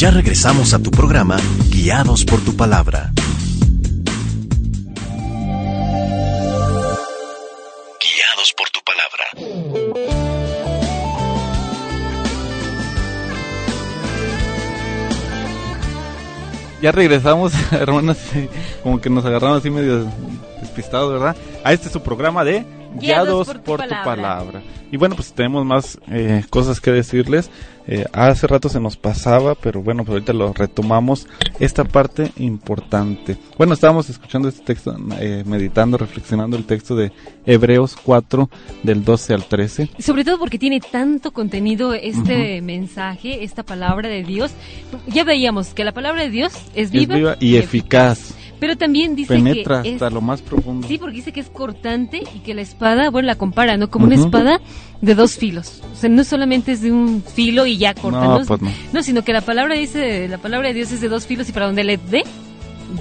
[0.00, 1.36] Ya regresamos a tu programa
[1.68, 3.12] Guiados por tu palabra.
[8.00, 9.24] Guiados por tu palabra.
[16.80, 18.16] Ya regresamos, hermanas,
[18.82, 20.06] como que nos agarraron así medio
[20.62, 21.36] despistados, ¿verdad?
[21.62, 22.64] A este es su programa de
[22.94, 24.62] Guiados, por, tu, palabra.
[24.92, 27.50] Y bueno, pues tenemos más eh, cosas que decirles.
[27.86, 31.26] Eh, hace rato se nos pasaba, pero bueno, pues ahorita lo retomamos.
[31.58, 33.36] Esta parte importante.
[33.56, 37.12] Bueno, estábamos escuchando este texto, eh, meditando, reflexionando el texto de
[37.46, 38.48] Hebreos 4,
[38.82, 39.90] del 12 al 13.
[39.98, 44.52] Sobre todo porque tiene tanto contenido este mensaje, esta palabra de Dios.
[45.06, 48.34] Ya veíamos que la palabra de Dios es viva, es viva y, eficaz.
[48.60, 50.86] Pero también dice Penetra que hasta es, lo más profundo.
[50.86, 53.90] Sí, porque dice que es cortante y que la espada, bueno, la compara, ¿no?
[53.90, 54.60] Como una espada
[55.00, 55.80] de dos filos.
[55.92, 58.44] O sea, no solamente es de un filo y ya corta, No, ¿no?
[58.44, 58.70] pues no.
[58.92, 61.52] No, sino que la palabra dice, la palabra de Dios es de dos filos y
[61.52, 62.22] para donde le dé,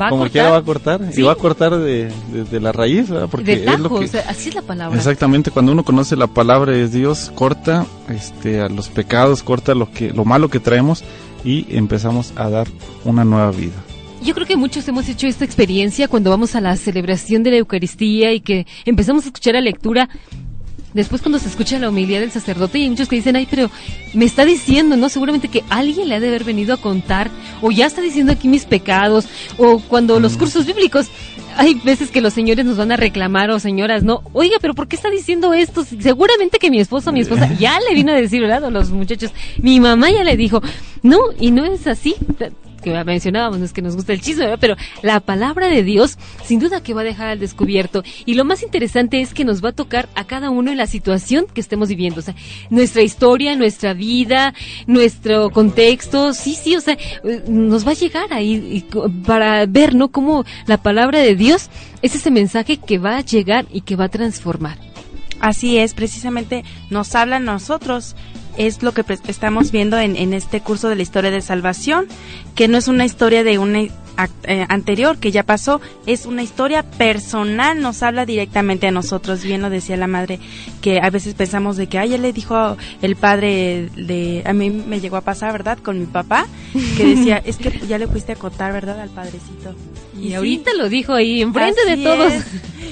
[0.02, 0.32] va a Como cortar.
[0.32, 1.02] quiera va a cortar.
[1.12, 1.20] Sí.
[1.20, 3.28] Y va a cortar de, de- de la raíz, ¿verdad?
[3.30, 4.06] Porque de es lo tajo, que...
[4.06, 4.98] o sea, así es la palabra.
[4.98, 9.92] Exactamente, cuando uno conoce la palabra de Dios, corta este, a los pecados, corta lo,
[9.92, 11.04] que, lo malo que traemos
[11.44, 12.68] y empezamos a dar
[13.04, 13.74] una nueva vida.
[14.22, 17.58] Yo creo que muchos hemos hecho esta experiencia cuando vamos a la celebración de la
[17.58, 20.10] Eucaristía y que empezamos a escuchar la lectura.
[20.94, 23.70] Después cuando se escucha la homilía del sacerdote y hay muchos que dicen, ay, pero
[24.14, 25.08] me está diciendo, ¿no?
[25.08, 27.30] Seguramente que alguien le ha de haber venido a contar
[27.62, 29.26] o ya está diciendo aquí mis pecados
[29.58, 31.08] o cuando los cursos bíblicos
[31.56, 34.24] hay veces que los señores nos van a reclamar o señoras, ¿no?
[34.34, 35.86] Oiga, pero ¿por qué está diciendo esto?
[35.86, 38.66] Seguramente que mi esposo mi esposa ya le vino a decir, ¿verdad?
[38.66, 40.62] O los muchachos, mi mamá ya le dijo,
[41.04, 42.16] no, y no es así
[42.82, 46.82] que mencionábamos, es que nos gusta el chisme, pero la palabra de Dios sin duda
[46.82, 48.04] que va a dejar al descubierto.
[48.26, 50.88] Y lo más interesante es que nos va a tocar a cada uno en la
[50.88, 52.20] situación que estemos viviendo.
[52.20, 52.36] O sea,
[52.70, 54.54] nuestra historia, nuestra vida,
[54.88, 56.98] nuestro contexto, sí, sí, o sea,
[57.48, 58.86] nos va a llegar ahí
[59.26, 60.10] para ver, ¿no?
[60.10, 61.70] Cómo la palabra de Dios
[62.02, 64.78] es ese mensaje que va a llegar y que va a transformar.
[65.40, 68.16] Así es, precisamente nos habla a nosotros.
[68.60, 72.08] Es lo que estamos viendo en, en este curso de la historia de salvación,
[72.54, 73.80] que no es una historia de una
[74.68, 79.44] anterior que ya pasó, es una historia personal, nos habla directamente a nosotros.
[79.44, 80.40] Bien lo decía la madre,
[80.82, 84.70] que a veces pensamos de que, ay, ya le dijo el padre de, a mí
[84.70, 85.78] me llegó a pasar, ¿verdad?
[85.80, 86.46] Con mi papá,
[86.98, 89.00] que decía, es que ya le fuiste a contar, ¿verdad?
[89.00, 89.76] Al padrecito.
[90.18, 92.34] Y, sí, ahorita lo dijo ahí, enfrente de todos.
[92.34, 92.46] es.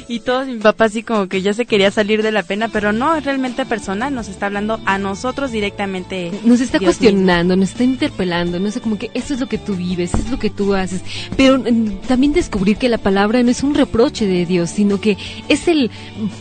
[0.10, 2.94] Y todos, mi papá así como que ya se quería salir de la pena, pero
[2.94, 6.32] no, es realmente personal, nos está hablando a nosotros directamente.
[6.46, 9.58] Nos está Dios cuestionando, nos está interpelando, no sé, como que esto es lo que
[9.58, 11.02] tú vives, es lo que tú haces.
[11.36, 15.18] Pero mm, también descubrir que la palabra no es un reproche de Dios, sino que
[15.48, 15.92] es el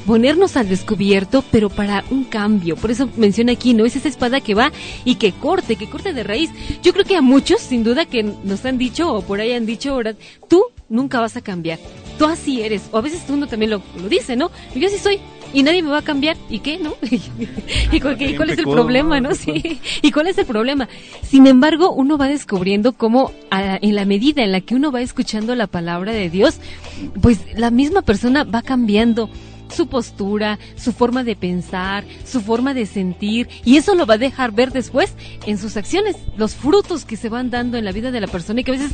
[0.06, 2.76] ponernos al descubierto, pero para un cambio.
[2.76, 3.84] Por eso menciona aquí, ¿no?
[3.84, 4.72] Es esa espada que va
[5.04, 6.50] y que corte, que corte de raíz.
[6.82, 9.66] Yo creo que a muchos, sin duda, que nos han dicho o por ahí han
[9.66, 10.16] dicho, ¿verdad?
[10.48, 11.78] Tú nunca vas a cambiar.
[12.18, 12.82] Tú así eres.
[12.92, 14.50] O a veces uno también lo, lo dice, ¿no?
[14.74, 15.20] Yo así soy.
[15.53, 16.36] Y nadie me va a cambiar.
[16.51, 16.94] ¿Y qué, no?
[17.92, 19.34] ¿Y cuál, y cuál es el problema, ¿no?
[19.34, 19.80] Sí.
[20.03, 20.88] ¿Y cuál es el problema?
[21.22, 25.01] Sin embargo, uno va descubriendo cómo a- en la medida en la que uno va
[25.01, 26.57] escuchando la palabra de Dios,
[27.22, 29.30] pues la misma persona va cambiando
[29.74, 34.18] su postura, su forma de pensar, su forma de sentir, y eso lo va a
[34.18, 35.12] dejar ver después
[35.44, 38.61] en sus acciones, los frutos que se van dando en la vida de la persona
[38.61, 38.92] y que a veces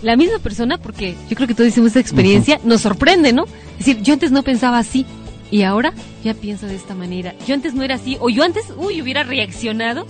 [0.00, 3.46] la misma persona, porque yo creo que todos hicimos esta experiencia, nos sorprende, ¿no?
[3.80, 5.04] Es decir, yo antes no pensaba así,
[5.52, 5.92] Y ahora
[6.24, 7.34] ya pienso de esta manera.
[7.46, 10.06] Yo antes no era así, o yo antes, uy, hubiera reaccionado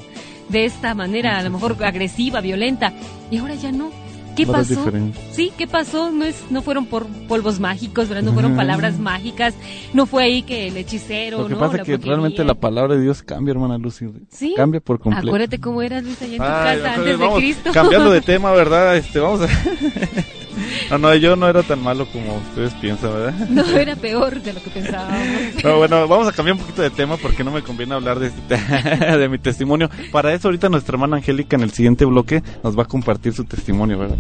[0.49, 2.93] de esta manera, a lo mejor agresiva, violenta,
[3.31, 3.91] y ahora ya no.
[4.37, 4.77] ¿Qué Ahora pasó?
[4.77, 5.19] diferente.
[5.33, 6.11] Sí, ¿qué pasó?
[6.11, 8.23] No es, no fueron por polvos mágicos, ¿verdad?
[8.23, 9.53] No fueron palabras mágicas,
[9.93, 11.61] no fue ahí que el hechicero, Lo que ¿no?
[11.61, 12.13] pasa es que brujería.
[12.13, 14.07] realmente la palabra de Dios cambia, hermana Lucy.
[14.31, 14.55] Sí.
[14.57, 15.27] Cambia por completo.
[15.29, 17.71] Acuérdate cómo eras, Luis, allá en tu Ay, casa antes vamos, de Cristo.
[17.75, 18.97] Cambiando de tema, ¿verdad?
[18.97, 19.49] Este, vamos a...
[20.91, 23.35] no, no, yo no era tan malo como ustedes piensan, ¿verdad?
[23.51, 25.19] No, era peor de lo que pensábamos.
[25.65, 28.29] No, bueno, vamos a cambiar un poquito de tema porque no me conviene hablar de,
[28.29, 29.89] este te- de mi testimonio.
[30.11, 33.45] Para eso ahorita nuestra hermana Angélica en el siguiente bloque nos va a compartir su
[33.45, 34.17] testimonio, ¿verdad?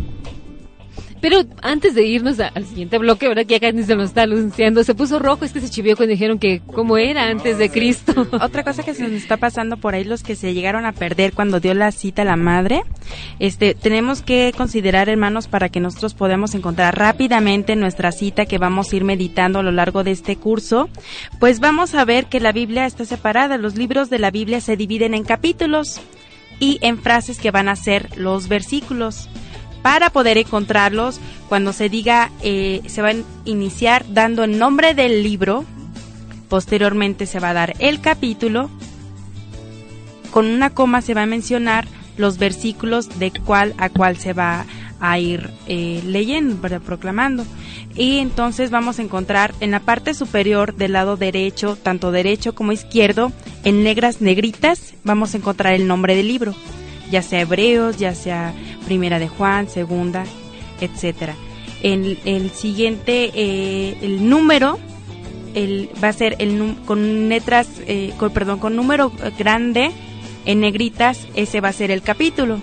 [1.22, 3.46] Pero antes de irnos a- al siguiente bloque, ¿verdad?
[3.46, 6.38] Que acá se nos está anunciando, se puso rojo, es que se chivió cuando dijeron
[6.38, 8.26] que cómo era antes de Cristo.
[8.42, 11.32] Otra cosa que se nos está pasando por ahí, los que se llegaron a perder
[11.32, 12.82] cuando dio la cita a la madre,
[13.38, 18.92] este, tenemos que considerar, hermanos, para que nosotros podamos encontrar rápidamente nuestra cita que vamos
[18.92, 20.90] a ir meditando a lo largo de este curso,
[21.38, 23.56] pues vamos a ver que la Biblia está separada.
[23.58, 26.00] Los libros de la Biblia se dividen en capítulos
[26.58, 29.28] y en frases que van a ser los versículos.
[29.82, 33.14] Para poder encontrarlos, cuando se diga, eh, se va a
[33.44, 35.66] iniciar dando el nombre del libro,
[36.52, 38.68] Posteriormente se va a dar el capítulo.
[40.30, 44.66] Con una coma se va a mencionar los versículos de cuál a cuál se va
[45.00, 47.46] a ir eh, leyendo, proclamando.
[47.96, 52.72] Y entonces vamos a encontrar en la parte superior del lado derecho, tanto derecho como
[52.72, 53.32] izquierdo,
[53.64, 56.54] en negras negritas, vamos a encontrar el nombre del libro,
[57.10, 58.52] ya sea Hebreos, ya sea
[58.84, 60.24] Primera de Juan, Segunda,
[60.80, 61.34] etcétera.
[61.82, 64.78] En el siguiente, eh, el número
[65.54, 69.90] el, va a ser el con letras, eh, con, perdón, con número eh, grande
[70.44, 72.60] en negritas, ese va a ser el capítulo.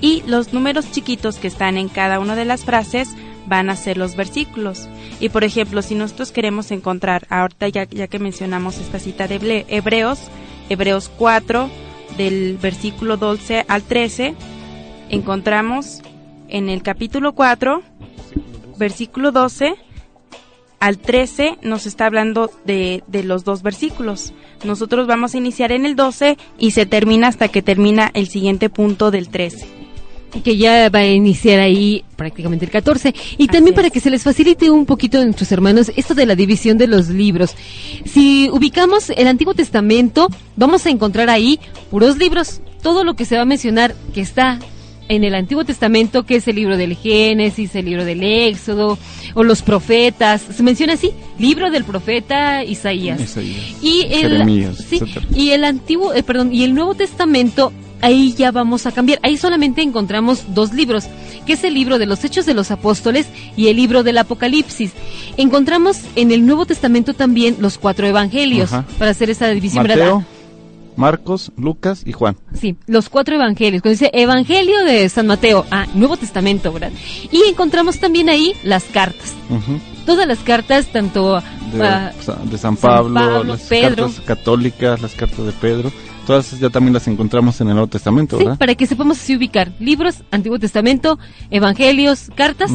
[0.00, 3.08] Y los números chiquitos que están en cada una de las frases
[3.46, 4.88] van a ser los versículos.
[5.20, 9.64] Y por ejemplo, si nosotros queremos encontrar, ahorita ya, ya que mencionamos esta cita de
[9.68, 10.18] Hebreos,
[10.68, 11.70] Hebreos 4,
[12.16, 14.34] del versículo 12 al 13,
[15.12, 16.00] encontramos
[16.48, 17.82] en el capítulo 4,
[18.78, 19.74] versículo 12,
[20.80, 24.32] al 13 nos está hablando de, de los dos versículos.
[24.64, 28.68] Nosotros vamos a iniciar en el 12 y se termina hasta que termina el siguiente
[28.68, 29.68] punto del 13.
[30.42, 33.14] que ya va a iniciar ahí prácticamente el 14.
[33.36, 33.92] Y también para es.
[33.92, 37.10] que se les facilite un poquito a nuestros hermanos esto de la división de los
[37.10, 37.54] libros.
[38.06, 41.60] Si ubicamos el Antiguo Testamento, vamos a encontrar ahí
[41.90, 42.62] puros libros.
[42.82, 44.58] Todo lo que se va a mencionar que está
[45.08, 48.98] en el Antiguo Testamento, que es el libro del Génesis, el libro del Éxodo,
[49.34, 53.20] o los profetas, se menciona así, libro del profeta Isaías.
[53.20, 55.00] Isaías, Y el, Jeremías, sí,
[55.34, 59.18] y el antiguo, eh, perdón, y el Nuevo Testamento, ahí ya vamos a cambiar.
[59.22, 61.04] Ahí solamente encontramos dos libros,
[61.46, 63.26] que es el libro de los Hechos de los Apóstoles
[63.56, 64.92] y el libro del Apocalipsis.
[65.36, 68.86] Encontramos en el Nuevo Testamento también los cuatro evangelios, Ajá.
[68.98, 70.22] para hacer esa división, ¿verdad?
[70.96, 72.36] Marcos, Lucas y Juan.
[72.54, 73.82] Sí, los cuatro evangelios.
[73.82, 76.92] Cuando dice Evangelio de San Mateo, ah, Nuevo Testamento, ¿verdad?
[77.30, 79.32] Y encontramos también ahí las cartas.
[80.06, 81.40] Todas las cartas, tanto
[81.72, 82.12] de, ah,
[82.44, 84.06] de San Pablo, Pablo, las Pedro.
[84.06, 85.92] cartas católicas, las cartas de Pedro,
[86.26, 88.58] todas ya también las encontramos en el Nuevo Testamento, Sí, ¿verdad?
[88.58, 91.18] para que sepamos así ubicar libros, Antiguo Testamento,
[91.50, 92.70] Evangelios, cartas.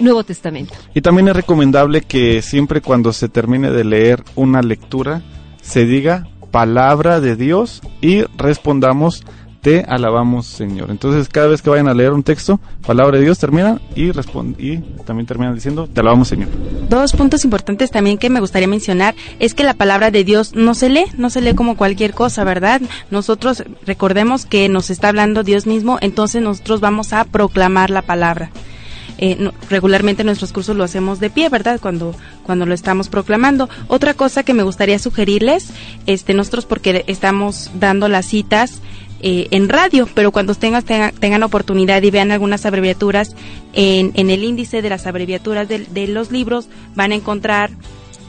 [0.00, 0.74] Nuevo Testamento.
[0.94, 5.22] Y también es recomendable que siempre cuando se termine de leer una lectura
[5.60, 9.24] se diga palabra de Dios y respondamos
[9.62, 10.90] te alabamos Señor.
[10.90, 14.78] Entonces cada vez que vayan a leer un texto, palabra de Dios termina y y
[15.06, 16.48] también terminan diciendo te alabamos Señor.
[16.90, 20.74] Dos puntos importantes también que me gustaría mencionar es que la palabra de Dios no
[20.74, 22.82] se lee, no se lee como cualquier cosa, ¿verdad?
[23.10, 28.50] Nosotros recordemos que nos está hablando Dios mismo, entonces nosotros vamos a proclamar la palabra.
[29.24, 31.78] Eh, regularmente nuestros cursos lo hacemos de pie, ¿verdad?
[31.80, 32.12] Cuando,
[32.42, 33.68] cuando lo estamos proclamando.
[33.86, 35.68] Otra cosa que me gustaría sugerirles,
[36.06, 38.82] este, nosotros porque estamos dando las citas
[39.20, 43.36] eh, en radio, pero cuando tengan, tengan, oportunidad y vean algunas abreviaturas,
[43.74, 47.70] en, en el índice de las abreviaturas de los libros van a encontrar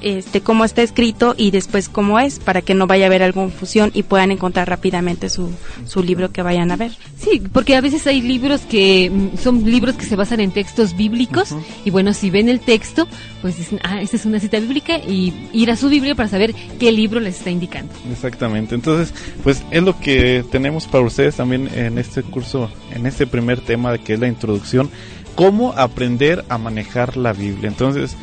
[0.04, 3.44] este cómo está escrito y después cómo es, para que no vaya a haber alguna
[3.44, 5.52] confusión y puedan encontrar rápidamente su,
[5.86, 6.92] su libro que vayan a ver.
[7.18, 10.96] Sí, porque a veces hay libros que mm, son libros que se basan en textos
[10.96, 13.08] bíblicos y bueno, si ven el texto,
[13.42, 16.54] pues dicen, ah, esta es una cita bíblica y ir a su Biblia para saber
[16.80, 17.94] qué libro les está indicando.
[18.12, 18.76] Exactamente.
[18.76, 23.62] Entonces, pues es lo que tenemos para ustedes también en este curso, en este primer
[23.62, 24.90] tema que es la introducción,
[25.36, 27.68] cómo aprender a manejar la Biblia.
[27.68, 28.16] Entonces,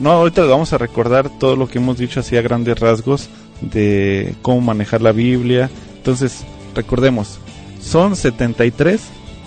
[0.00, 3.28] no ahorita les vamos a recordar todo lo que hemos dicho así a grandes rasgos
[3.60, 5.70] de cómo manejar la Biblia.
[5.96, 7.38] Entonces, recordemos,
[7.80, 9.00] son 73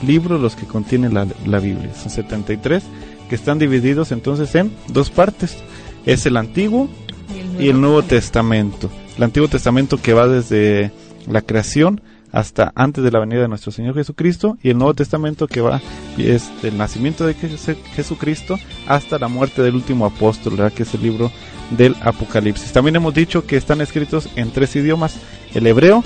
[0.06, 1.94] libros los que contiene la, la Biblia.
[1.96, 2.84] Son 73
[3.30, 5.58] que están divididos entonces en dos partes.
[6.06, 6.88] Es el Antiguo
[7.36, 8.90] Y el y el Nuevo Testamento.
[9.18, 10.92] El Antiguo Testamento que va desde
[11.28, 12.02] la creación
[12.38, 15.82] hasta antes de la venida de nuestro Señor Jesucristo y el Nuevo Testamento que va
[16.20, 21.02] es del nacimiento de Jes- Jesucristo hasta la muerte del último apóstol, que es el
[21.02, 21.32] libro
[21.72, 22.72] del Apocalipsis.
[22.72, 25.16] También hemos dicho que están escritos en tres idiomas,
[25.56, 26.04] el hebreo,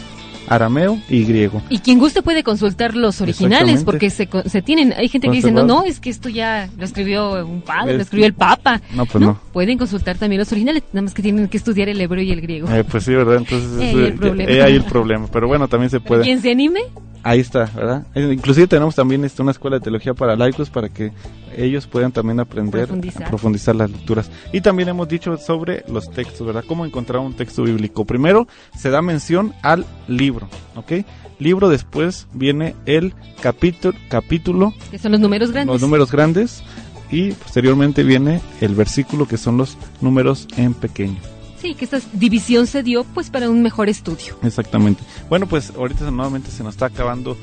[0.51, 1.61] arameo y griego.
[1.69, 4.93] Y quien guste puede consultar los originales porque se, se tienen.
[4.97, 7.95] Hay gente que dice, no, no, es que esto ya lo escribió un padre, Es-
[7.97, 8.81] lo escribió el papa.
[8.93, 9.39] No, pues no.
[9.53, 12.41] Pueden consultar también los originales, nada más que tienen que estudiar el hebreo y el
[12.41, 12.69] griego.
[12.69, 13.37] Eh, pues sí, ¿verdad?
[13.37, 15.27] Entonces, Eh, el eh, ahí el problema.
[15.31, 16.23] Pero bueno, también se puede.
[16.23, 16.81] Quien se anime,
[17.23, 18.05] Ahí está, ¿verdad?
[18.15, 21.11] Eh, Inclusive tenemos también este, una escuela de teología para laicos para que
[21.55, 23.23] ellos puedan también aprender Profundizar.
[23.23, 24.31] a profundizar las lecturas.
[24.53, 26.63] Y también hemos dicho sobre los textos, ¿verdad?
[26.67, 28.05] Cómo encontrar un texto bíblico.
[28.05, 28.47] Primero
[28.77, 31.05] se da mención al libro, ¿ok?
[31.39, 35.73] Libro después viene el capítulo, capítulo que son los números grandes.
[35.73, 36.63] los números grandes
[37.11, 41.17] y posteriormente viene el versículo que son los números en pequeño.
[41.61, 44.35] Sí, que esta división se dio pues para un mejor estudio.
[44.41, 45.03] Exactamente.
[45.29, 47.37] Bueno, pues ahorita nuevamente se nos está acabando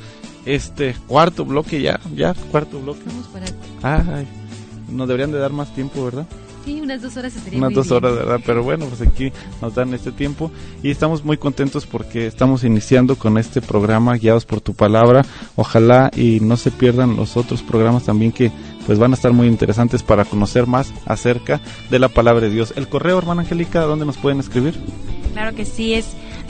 [0.45, 3.03] este cuarto bloque ya, ya cuarto bloque.
[3.07, 4.27] Vamos para, Ay,
[4.89, 6.27] nos deberían de dar más tiempo, ¿verdad?
[6.69, 7.97] Sí, unas dos horas estaría Unas muy dos bien.
[7.97, 8.41] horas, ¿verdad?
[8.45, 10.51] Pero bueno, pues aquí nos dan este tiempo
[10.83, 15.25] y estamos muy contentos porque estamos iniciando con este programa guiados por tu palabra.
[15.57, 18.51] Ojalá y no se pierdan los otros programas también que
[18.87, 21.61] pues van a estar muy interesantes para conocer más acerca
[21.91, 22.73] de la palabra de Dios.
[22.77, 24.75] El correo, hermana Angélica, ¿dónde nos pueden escribir?
[25.33, 26.07] Claro que sí, es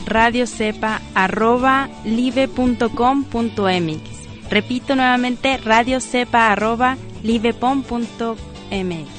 [0.07, 4.01] radiocepa arroba live.com.mx.
[4.51, 9.18] Repito nuevamente, radiocepa arroba live.com.mx.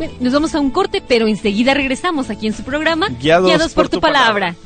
[0.00, 3.90] Bueno, nos vamos a un corte, pero enseguida regresamos aquí en su programa Guiados por,
[3.90, 4.56] tu palabra.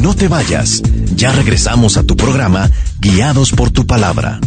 [0.00, 0.80] No te vayas,
[1.14, 2.70] ya regresamos a tu programa
[3.00, 4.40] Guiados por tu palabra.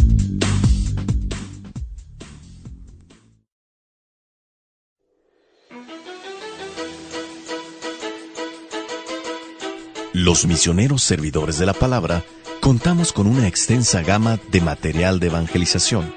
[10.14, 12.24] Los misioneros servidores de la palabra
[12.60, 16.14] contamos con una extensa gama de material de evangelización,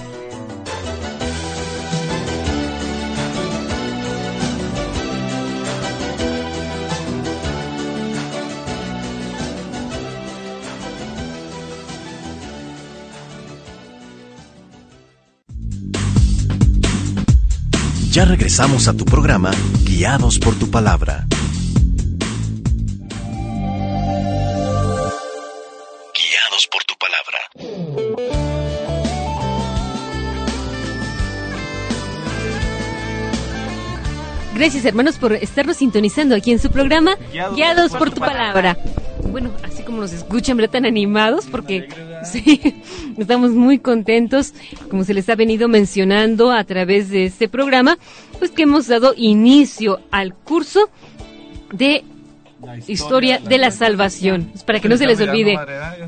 [18.14, 19.50] Ya regresamos a tu programa
[19.82, 21.26] Guiados por tu palabra.
[26.14, 27.38] Guiados por tu palabra.
[34.54, 38.78] Gracias hermanos por estarnos sintonizando aquí en su programa Guiados, por, tu palabra.
[39.34, 40.74] Bueno, así como nos escuchan, ¿verdad?
[40.74, 41.88] Tan animados porque
[42.22, 42.60] sí,
[43.18, 44.54] estamos muy contentos,
[44.88, 47.98] como se les ha venido mencionando a través de este programa,
[48.38, 50.88] pues que hemos dado inicio al curso
[51.72, 52.04] de
[52.86, 54.50] historia de la salvación.
[54.54, 55.58] Es para que no se les olvide.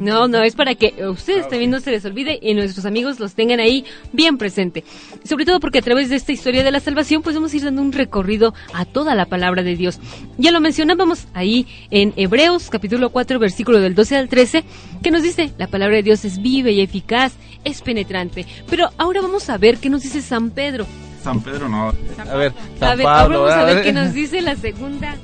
[0.01, 3.35] No, no, es para que ustedes también no se les olvide y nuestros amigos los
[3.35, 4.85] tengan ahí bien presente.
[5.25, 7.65] Sobre todo porque a través de esta historia de la salvación, pues vamos a ir
[7.65, 9.99] dando un recorrido a toda la palabra de Dios.
[10.39, 14.65] Ya lo mencionábamos ahí en Hebreos capítulo 4, versículo del 12 al 13,
[15.03, 17.35] que nos dice, la palabra de Dios es viva y eficaz,
[17.65, 18.47] es penetrante.
[18.69, 20.87] Pero ahora vamos a ver qué nos dice San Pedro.
[21.23, 21.89] San Pedro no.
[21.89, 23.43] A ver, A San ver, ahora Pablo.
[23.43, 25.17] vamos a ver qué nos dice la segunda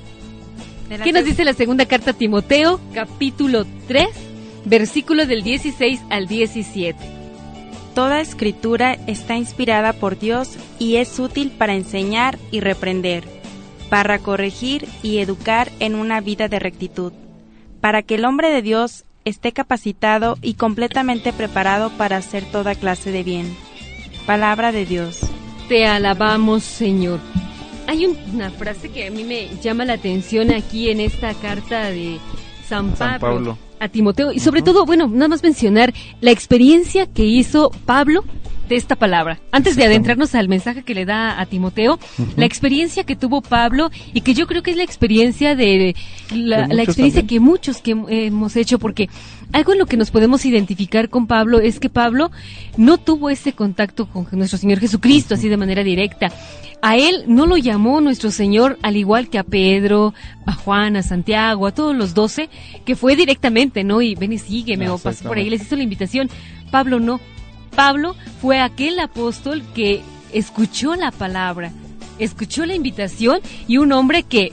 [1.00, 4.08] ¿Qué nos dice la segunda carta a Timoteo, capítulo 3,
[4.66, 6.98] versículo del 16 al 17?
[7.94, 13.24] Toda escritura está inspirada por Dios y es útil para enseñar y reprender,
[13.88, 17.12] para corregir y educar en una vida de rectitud,
[17.80, 23.12] para que el hombre de Dios esté capacitado y completamente preparado para hacer toda clase
[23.12, 23.56] de bien.
[24.26, 25.20] Palabra de Dios.
[25.68, 27.20] Te alabamos, Señor.
[27.86, 31.90] Hay un- una frase que a mí me llama la atención aquí en esta carta
[31.90, 32.18] de
[32.68, 33.58] San Pablo, San Pablo.
[33.80, 38.24] a Timoteo y sobre todo, bueno, nada más mencionar la experiencia que hizo Pablo
[38.68, 39.40] de esta palabra.
[39.50, 41.98] Antes de adentrarnos al mensaje que le da a Timoteo,
[42.36, 45.94] la experiencia que tuvo Pablo y que yo creo que es la experiencia de
[46.34, 47.26] la, De la muchos experiencia también.
[47.26, 47.90] que muchos que
[48.26, 49.08] hemos hecho porque
[49.52, 52.30] algo en lo que nos podemos identificar con Pablo es que Pablo
[52.76, 56.30] no tuvo ese contacto con nuestro Señor Jesucristo así de manera directa.
[56.84, 60.14] A él no lo llamó nuestro Señor al igual que a Pedro,
[60.46, 62.48] a Juan, a Santiago, a todos los doce,
[62.84, 64.02] que fue directamente, ¿no?
[64.02, 66.28] Y ven y sígueme, o pasó por ahí, les hizo la invitación.
[66.72, 67.20] Pablo no.
[67.74, 70.02] Pablo fue aquel apóstol que
[70.32, 71.72] escuchó la palabra,
[72.18, 74.52] escuchó la invitación y un hombre que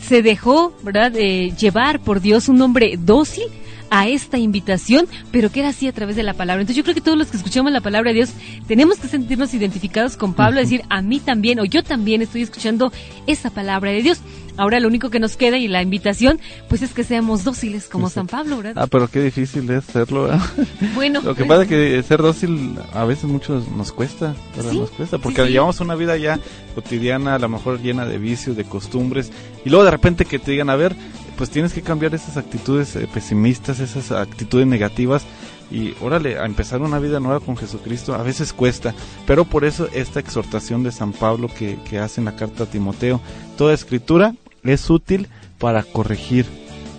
[0.00, 3.44] se dejó, ¿verdad?, eh, llevar por Dios, un hombre dócil
[3.90, 6.60] a esta invitación, pero que era así a través de la palabra.
[6.60, 8.30] Entonces yo creo que todos los que escuchamos la palabra de Dios
[8.66, 12.92] tenemos que sentirnos identificados con Pablo, decir, a mí también, o yo también estoy escuchando
[13.26, 14.20] esa palabra de Dios.
[14.56, 18.08] Ahora lo único que nos queda y la invitación, pues es que seamos dóciles como
[18.08, 18.74] San Pablo, ¿verdad?
[18.76, 20.24] Ah, pero qué difícil es serlo.
[20.24, 20.40] ¿verdad?
[20.94, 24.34] bueno, Lo que pasa es que ser dócil a veces mucho nos cuesta.
[24.70, 25.52] Sí, nos cuesta, porque sí.
[25.52, 26.38] llevamos una vida ya
[26.74, 29.30] cotidiana, a lo mejor llena de vicios, de costumbres,
[29.64, 30.96] y luego de repente que te digan, a ver,
[31.36, 35.24] pues tienes que cambiar esas actitudes eh, pesimistas, esas actitudes negativas,
[35.70, 38.94] y órale, a empezar una vida nueva con Jesucristo, a veces cuesta,
[39.26, 42.66] pero por eso esta exhortación de San Pablo que, que hace en la carta a
[42.66, 43.20] Timoteo,
[43.56, 44.34] toda escritura
[44.68, 46.46] es útil para corregir,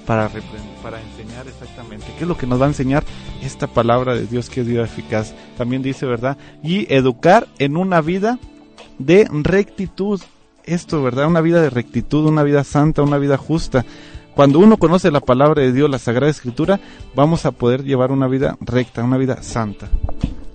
[0.05, 0.29] para
[0.81, 2.05] para enseñar exactamente.
[2.17, 3.03] ¿Qué es lo que nos va a enseñar
[3.41, 5.33] esta palabra de Dios que es vida eficaz?
[5.57, 6.37] También dice, ¿verdad?
[6.63, 8.39] Y educar en una vida
[8.99, 10.21] de rectitud.
[10.63, 11.27] Esto, ¿verdad?
[11.27, 13.85] Una vida de rectitud, una vida santa, una vida justa.
[14.33, 16.79] Cuando uno conoce la palabra de Dios, la Sagrada Escritura,
[17.13, 19.89] vamos a poder llevar una vida recta, una vida santa.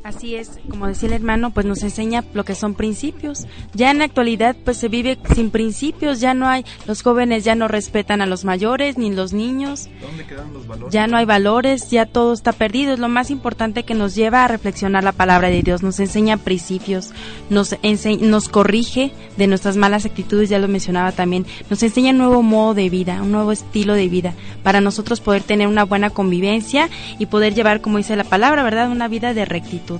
[0.04, 3.46] Así es, como decía el hermano, pues nos enseña lo que son principios.
[3.72, 7.54] Ya en la actualidad pues se vive sin principios, ya no hay, los jóvenes ya
[7.54, 10.92] no respetan a los mayores ni los niños, ¿Dónde quedan los valores?
[10.92, 12.92] ya no hay valores, ya todo está perdido.
[12.94, 16.36] Es lo más importante que nos lleva a reflexionar la palabra de Dios, nos enseña
[16.36, 17.12] principios,
[17.48, 22.18] nos, ense- nos corrige de nuestras malas actitudes, ya lo mencionaba también, nos enseña un
[22.18, 24.34] nuevo modo de vida, un nuevo estilo de vida,
[24.64, 26.88] para nosotros poder tener una buena convivencia
[27.20, 29.92] y poder llevar, como dice la palabra, ¿verdad?, una vida de rectitud.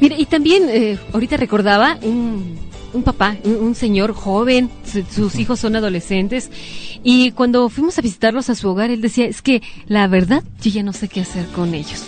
[0.00, 2.58] Mira, y también eh, ahorita recordaba un,
[2.92, 6.50] un papá, un, un señor joven, su- sus hijos son adolescentes,
[7.04, 10.70] y cuando fuimos a visitarlos a su hogar, él decía, es que la verdad, yo
[10.70, 12.04] ya no sé qué hacer con ellos.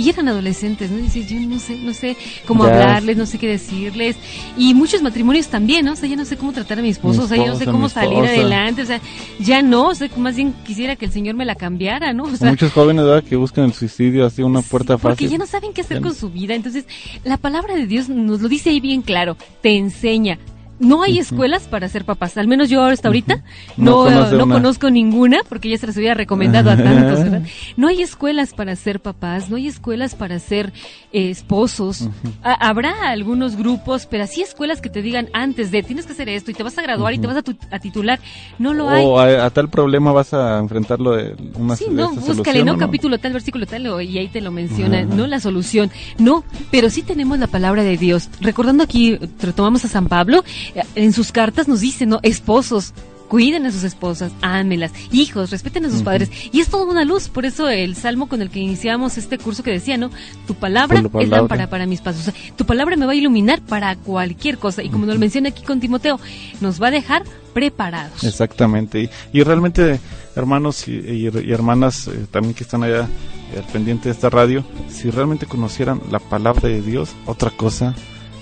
[0.00, 0.98] Y eran adolescentes, ¿no?
[0.98, 2.72] Y dice, yo no sé, no sé cómo Ya.
[2.72, 4.16] hablarles, no sé qué decirles.
[4.56, 5.92] Y muchos matrimonios también, ¿no?
[5.92, 7.56] O sea, ya no sé cómo tratar a mi esposo, Mi o sea, ya no
[7.56, 8.98] sé cómo salir adelante, o sea,
[9.40, 12.24] ya no, o sea, más bien quisiera que el Señor me la cambiara, ¿no?
[12.24, 13.22] O sea, Muchos jóvenes, ¿verdad?
[13.22, 15.30] Que buscan el suicidio, así una puerta Sí, Porque fácil.
[15.30, 16.54] ya no saben qué hacer con su vida.
[16.54, 16.86] Entonces,
[17.22, 19.36] la palabra de Dios nos lo dice ahí bien claro.
[19.60, 20.38] Te enseña.
[20.80, 22.36] No hay escuelas para ser papás.
[22.36, 23.42] Al menos yo hasta ahorita
[23.76, 27.42] No no, conozco ninguna porque ya se las hubiera recomendado a tantos, ¿verdad?
[27.76, 30.72] No hay escuelas para ser papás, no hay escuelas para ser
[31.12, 32.08] eh, esposos.
[32.42, 36.28] Ha- habrá algunos grupos, pero así escuelas que te digan antes de tienes que hacer
[36.28, 38.18] esto y te vas a graduar y te vas a, tu- a titular.
[38.58, 39.04] No lo hay.
[39.04, 42.72] O a, a tal problema vas a enfrentarlo de una Sí, no, búscale, ¿no?
[42.74, 46.88] ¿o Capítulo tal, versículo tal, y ahí te lo menciona, no la solución, no, pero
[46.90, 48.28] sí tenemos la palabra de Dios.
[48.40, 50.42] Recordando aquí, retomamos a San Pablo,
[50.94, 52.20] en sus cartas nos dice, ¿no?
[52.22, 52.92] Esposos,
[53.28, 57.28] cuiden a sus esposas, ámelas, hijos, respeten a sus padres, y es toda una luz,
[57.28, 60.10] por eso el salmo con el que iniciamos este curso que decía, ¿no?
[60.48, 61.22] Tu palabra, palabra.
[61.22, 64.58] es lámpara para mis pasos, o sea, tu palabra me va a iluminar para cualquier
[64.58, 66.18] cosa, y como nos lo menciona aquí con Timoteo,
[66.60, 67.22] nos va a dejar
[67.54, 68.24] preparados.
[68.24, 69.00] Exactamente.
[69.02, 70.00] Y, y realmente,
[70.34, 73.08] hermanos y, y- y hermanas eh, también que están allá
[73.54, 77.94] eh, al pendiente de esta radio, si realmente conocieran la palabra de Dios, otra cosa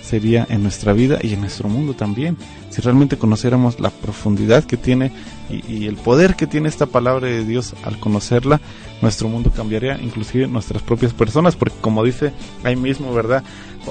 [0.09, 2.36] sería en nuestra vida y en nuestro mundo también.
[2.70, 5.12] Si realmente conociéramos la profundidad que tiene
[5.50, 8.61] y, y el poder que tiene esta palabra de Dios al conocerla,
[9.02, 12.32] nuestro mundo cambiaría, inclusive nuestras propias personas, porque como dice
[12.64, 13.44] ahí mismo, ¿verdad?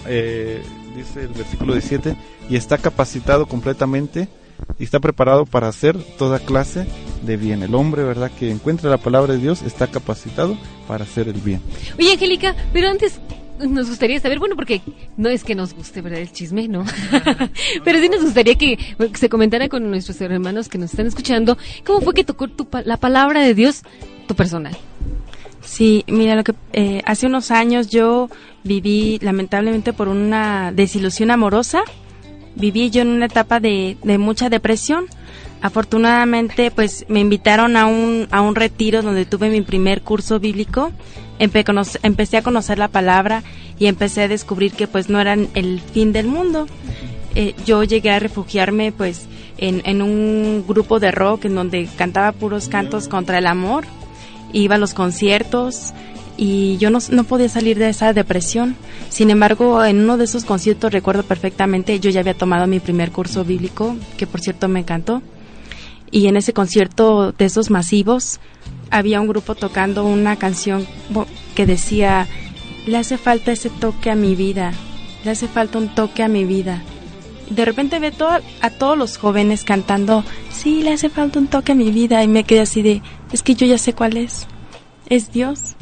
[0.07, 0.61] Eh,
[0.95, 2.15] dice el versículo 17,
[2.49, 4.27] y está capacitado completamente
[4.79, 6.87] y está preparado para hacer toda clase
[7.23, 7.63] de bien.
[7.63, 8.31] El hombre, ¿verdad?
[8.37, 10.57] Que encuentra la palabra de Dios está capacitado
[10.87, 11.61] para hacer el bien.
[11.97, 13.19] Oye, Angélica, pero antes
[13.59, 14.81] nos gustaría saber, bueno, porque
[15.17, 16.19] no es que nos guste, ¿verdad?
[16.19, 16.85] El chisme, ¿no?
[17.83, 18.77] pero sí nos gustaría que,
[19.15, 22.83] se comentara con nuestros hermanos que nos están escuchando, ¿cómo fue que tocó tu pa-
[22.83, 23.81] la palabra de Dios
[24.27, 24.75] tu personal?
[25.63, 28.29] Sí, mira, lo que eh, hace unos años yo
[28.63, 31.81] viví lamentablemente por una desilusión amorosa.
[32.55, 35.05] Viví yo en una etapa de, de mucha depresión.
[35.61, 40.91] Afortunadamente, pues me invitaron a un, a un retiro donde tuve mi primer curso bíblico.
[41.39, 43.43] Empe- empecé a conocer la palabra
[43.79, 46.67] y empecé a descubrir que pues no eran el fin del mundo.
[47.35, 49.27] Eh, yo llegué a refugiarme pues
[49.57, 53.85] en, en un grupo de rock en donde cantaba puros cantos contra el amor.
[54.53, 55.93] Iba a los conciertos
[56.37, 58.75] y yo no, no podía salir de esa depresión.
[59.09, 63.11] Sin embargo, en uno de esos conciertos recuerdo perfectamente, yo ya había tomado mi primer
[63.11, 65.21] curso bíblico, que por cierto me encantó.
[66.11, 68.39] Y en ese concierto de esos masivos
[68.91, 70.87] había un grupo tocando una canción
[71.55, 72.27] que decía,
[72.85, 74.71] le hace falta ese toque a mi vida,
[75.25, 76.81] le hace falta un toque a mi vida.
[77.49, 81.71] De repente ve todo, a todos los jóvenes cantando, sí, le hace falta un toque
[81.73, 82.23] a mi vida.
[82.23, 83.01] Y me quedé así de,
[83.31, 84.47] es que yo ya sé cuál es.
[85.09, 85.75] Es Dios.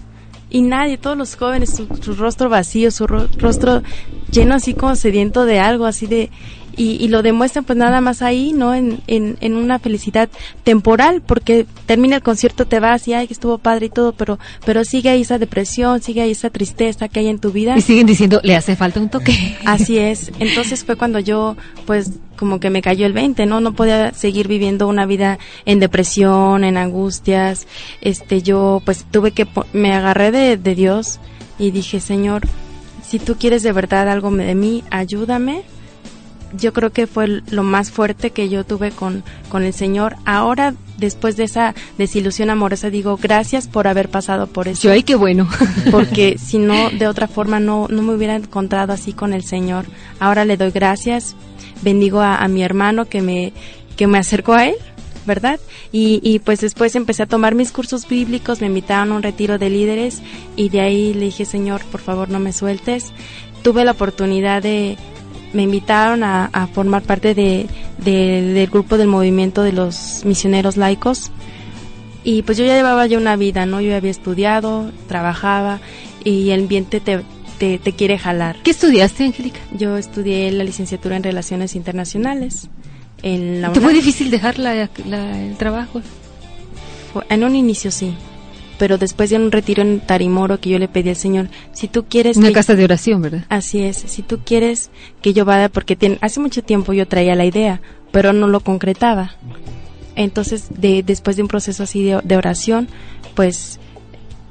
[0.49, 3.81] Y nadie, todos los jóvenes, su, rostro vacío, su ro- rostro
[4.31, 6.29] lleno así como sediento de algo, así de...
[6.77, 8.73] Y, y lo demuestran pues nada más ahí, ¿no?
[8.73, 10.29] En, en, en una felicidad
[10.63, 14.39] temporal, porque termina el concierto, te vas y ay, que estuvo padre y todo, pero,
[14.65, 17.77] pero sigue ahí esa depresión, sigue ahí esa tristeza que hay en tu vida.
[17.77, 19.57] Y siguen diciendo, le hace falta un toque.
[19.65, 20.31] Así es.
[20.39, 21.55] Entonces fue cuando yo,
[21.85, 23.61] pues, como que me cayó el 20, ¿no?
[23.61, 27.67] No podía seguir viviendo una vida en depresión, en angustias.
[28.01, 31.19] Este, yo, pues, tuve que, me agarré de, de Dios
[31.57, 32.41] y dije, Señor,
[33.03, 35.63] si tú quieres de verdad algo de mí, ayúdame.
[36.53, 40.15] Yo creo que fue lo más fuerte que yo tuve con, con el Señor.
[40.25, 45.03] Ahora, después de esa desilusión amorosa, digo, gracias por haber pasado por eso Yo, ay,
[45.03, 45.49] qué bueno.
[45.91, 49.85] porque si no, de otra forma no, no me hubiera encontrado así con el Señor.
[50.19, 51.35] Ahora le doy gracias,
[51.81, 53.53] bendigo a, a mi hermano que me,
[53.95, 54.75] que me acercó a Él,
[55.25, 55.59] ¿verdad?
[55.91, 59.57] Y, y pues después empecé a tomar mis cursos bíblicos, me invitaron a un retiro
[59.57, 60.21] de líderes
[60.55, 63.11] y de ahí le dije, Señor, por favor no me sueltes.
[63.63, 64.95] Tuve la oportunidad de,
[65.55, 67.65] me invitaron a, a formar parte de,
[68.03, 71.31] de- del grupo del movimiento de los misioneros laicos
[72.23, 73.81] y pues yo ya llevaba ya una vida, ¿no?
[73.81, 75.79] Yo ya había estudiado, trabajaba
[76.23, 77.21] y el ambiente te,
[77.57, 78.57] te, te quiere jalar.
[78.63, 79.59] ¿Qué estudiaste, Angélica?
[79.77, 82.67] Yo estudié la licenciatura en Relaciones Internacionales
[83.23, 86.01] en la ¿Te fue difícil dejar la- la- el trabajo?
[87.29, 88.13] En un inicio sí,
[88.77, 92.05] pero después de un retiro en Tarimoro que yo le pedí al Señor, si tú
[92.05, 93.45] quieres Una que- casa de oración, ¿verdad?
[93.49, 94.89] Así es, si tú quieres
[95.21, 99.35] que yo vaya, porque hace mucho tiempo yo traía la idea, pero no lo concretaba.
[100.15, 102.87] Entonces, de, después de un proceso así de, de oración,
[103.35, 103.79] pues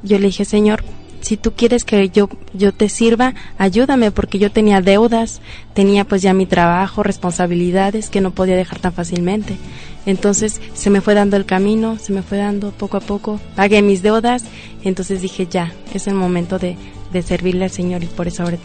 [0.03, 0.85] yo le dije, Señor,
[1.25, 5.41] si tú quieres que yo, yo te sirva, ayúdame, porque yo tenía deudas,
[5.73, 9.57] tenía pues ya mi trabajo, responsabilidades que no podía dejar tan fácilmente.
[10.05, 13.81] Entonces se me fue dando el camino, se me fue dando poco a poco, pagué
[13.81, 14.45] mis deudas,
[14.83, 16.77] entonces dije ya, es el momento de,
[17.11, 18.59] de servirle al Señor y por eso ahora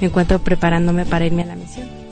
[0.00, 2.03] me encuentro preparándome para irme a la misión.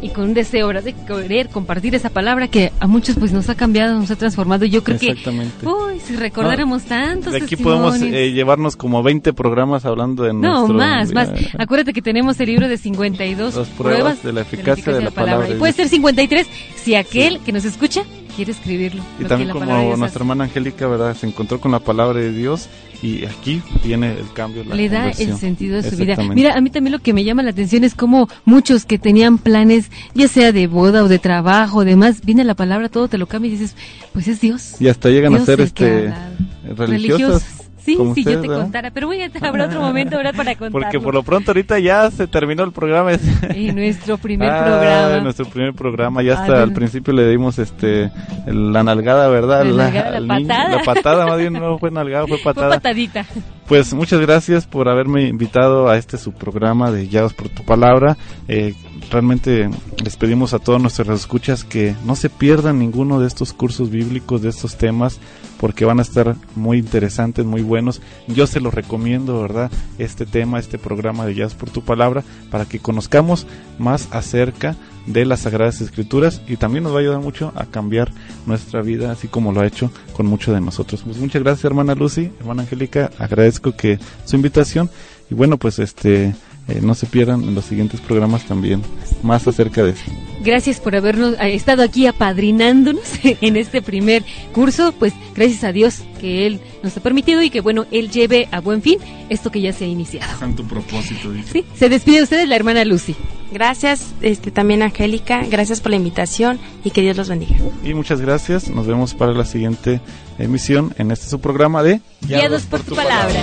[0.00, 0.84] Y con un deseo, ¿verdad?
[0.84, 4.64] De querer compartir esa palabra que a muchos pues nos ha cambiado, nos ha transformado.
[4.64, 5.66] Yo creo que, Exactamente.
[5.66, 10.68] uy, si recordáramos tantos De aquí podemos eh, llevarnos como 20 programas hablando de No,
[10.68, 10.74] nuestro...
[10.74, 11.28] más, más.
[11.30, 15.10] eh, Acuérdate que tenemos el libro de 52 Las pruebas de la eficacia de la
[15.10, 16.46] palabra de Y puede ser 53
[16.76, 18.02] si aquel que nos escucha
[18.38, 19.02] quiere escribirlo.
[19.18, 21.16] Y también como nuestra hermana Angélica, ¿verdad?
[21.16, 22.68] Se encontró con la palabra de Dios
[23.02, 24.62] y aquí viene el cambio.
[24.62, 26.14] la le da el sentido de su vida.
[26.16, 29.38] Mira, a mí también lo que me llama la atención es como muchos que tenían
[29.38, 33.26] planes, ya sea de boda o de trabajo, demás, viene la palabra, todo te lo
[33.26, 33.74] cambia y dices,
[34.12, 34.80] pues es Dios.
[34.80, 36.86] Y hasta llegan Dios a ser este dado.
[36.86, 37.57] religiosas.
[37.92, 38.62] Sí, como si yo te ¿verdad?
[38.62, 40.34] contara, pero voy a habrá otro momento, ¿verdad?
[40.34, 40.70] Para contarlo.
[40.72, 43.12] Porque por lo pronto ahorita ya se terminó el programa.
[43.56, 45.20] Y nuestro primer Ah, programa.
[45.22, 46.22] Nuestro primer programa.
[46.22, 46.74] Ya Ah, hasta al bueno.
[46.74, 48.10] principio le dimos este
[48.46, 49.64] la nalgada, ¿verdad?
[49.64, 50.48] La nalgada, la al niño.
[50.48, 50.76] patada.
[50.76, 52.74] La patada, más bien no fue nalgada, fue Fue patada.
[52.74, 53.26] patadita.
[53.66, 58.16] Pues muchas gracias por haberme invitado a este su programa de Guiados por tu palabra.
[58.48, 58.74] Eh,
[59.10, 59.68] realmente
[60.02, 64.40] les pedimos a todos nuestros escuchas que no se pierdan ninguno de estos cursos bíblicos,
[64.42, 65.20] de estos temas,
[65.60, 68.00] porque van a estar muy interesantes, muy buenos.
[68.26, 69.70] Yo se los recomiendo, ¿verdad?
[69.98, 73.46] Este tema, este programa de Guiados por tu palabra, para que conozcamos
[73.78, 78.12] más acerca de las Sagradas Escrituras y también nos va a ayudar mucho a cambiar
[78.46, 81.02] nuestra vida, así como lo ha hecho con muchos de nosotros.
[81.02, 84.90] Pues muchas gracias, hermana Lucy, hermana Angélica, agradezco que su invitación
[85.30, 86.34] y bueno, pues este
[86.68, 88.82] eh, no se pierdan en los siguientes programas también
[89.22, 90.04] más acerca de eso.
[90.40, 94.92] Gracias por habernos eh, estado aquí apadrinándonos en este primer curso.
[94.92, 98.60] Pues gracias a Dios que Él nos ha permitido y que bueno, Él lleve a
[98.60, 98.98] buen fin
[99.28, 100.38] esto que ya se ha iniciado.
[100.38, 101.52] Santo propósito, dice.
[101.52, 103.16] Sí, se despide de ustedes la hermana Lucy.
[103.50, 107.56] Gracias este, también Angélica, gracias por la invitación y que Dios los bendiga.
[107.82, 110.02] Y muchas gracias, nos vemos para la siguiente
[110.38, 113.40] emisión en este su programa de Guiados por tu palabra.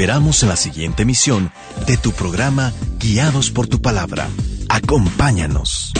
[0.00, 1.52] Esperamos en la siguiente emisión
[1.86, 4.28] de tu programa Guiados por tu palabra.
[4.66, 5.92] Acompáñanos.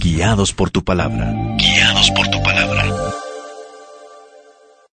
[0.00, 1.32] Guiados por tu palabra.
[1.56, 2.47] Guiados por tu palabra.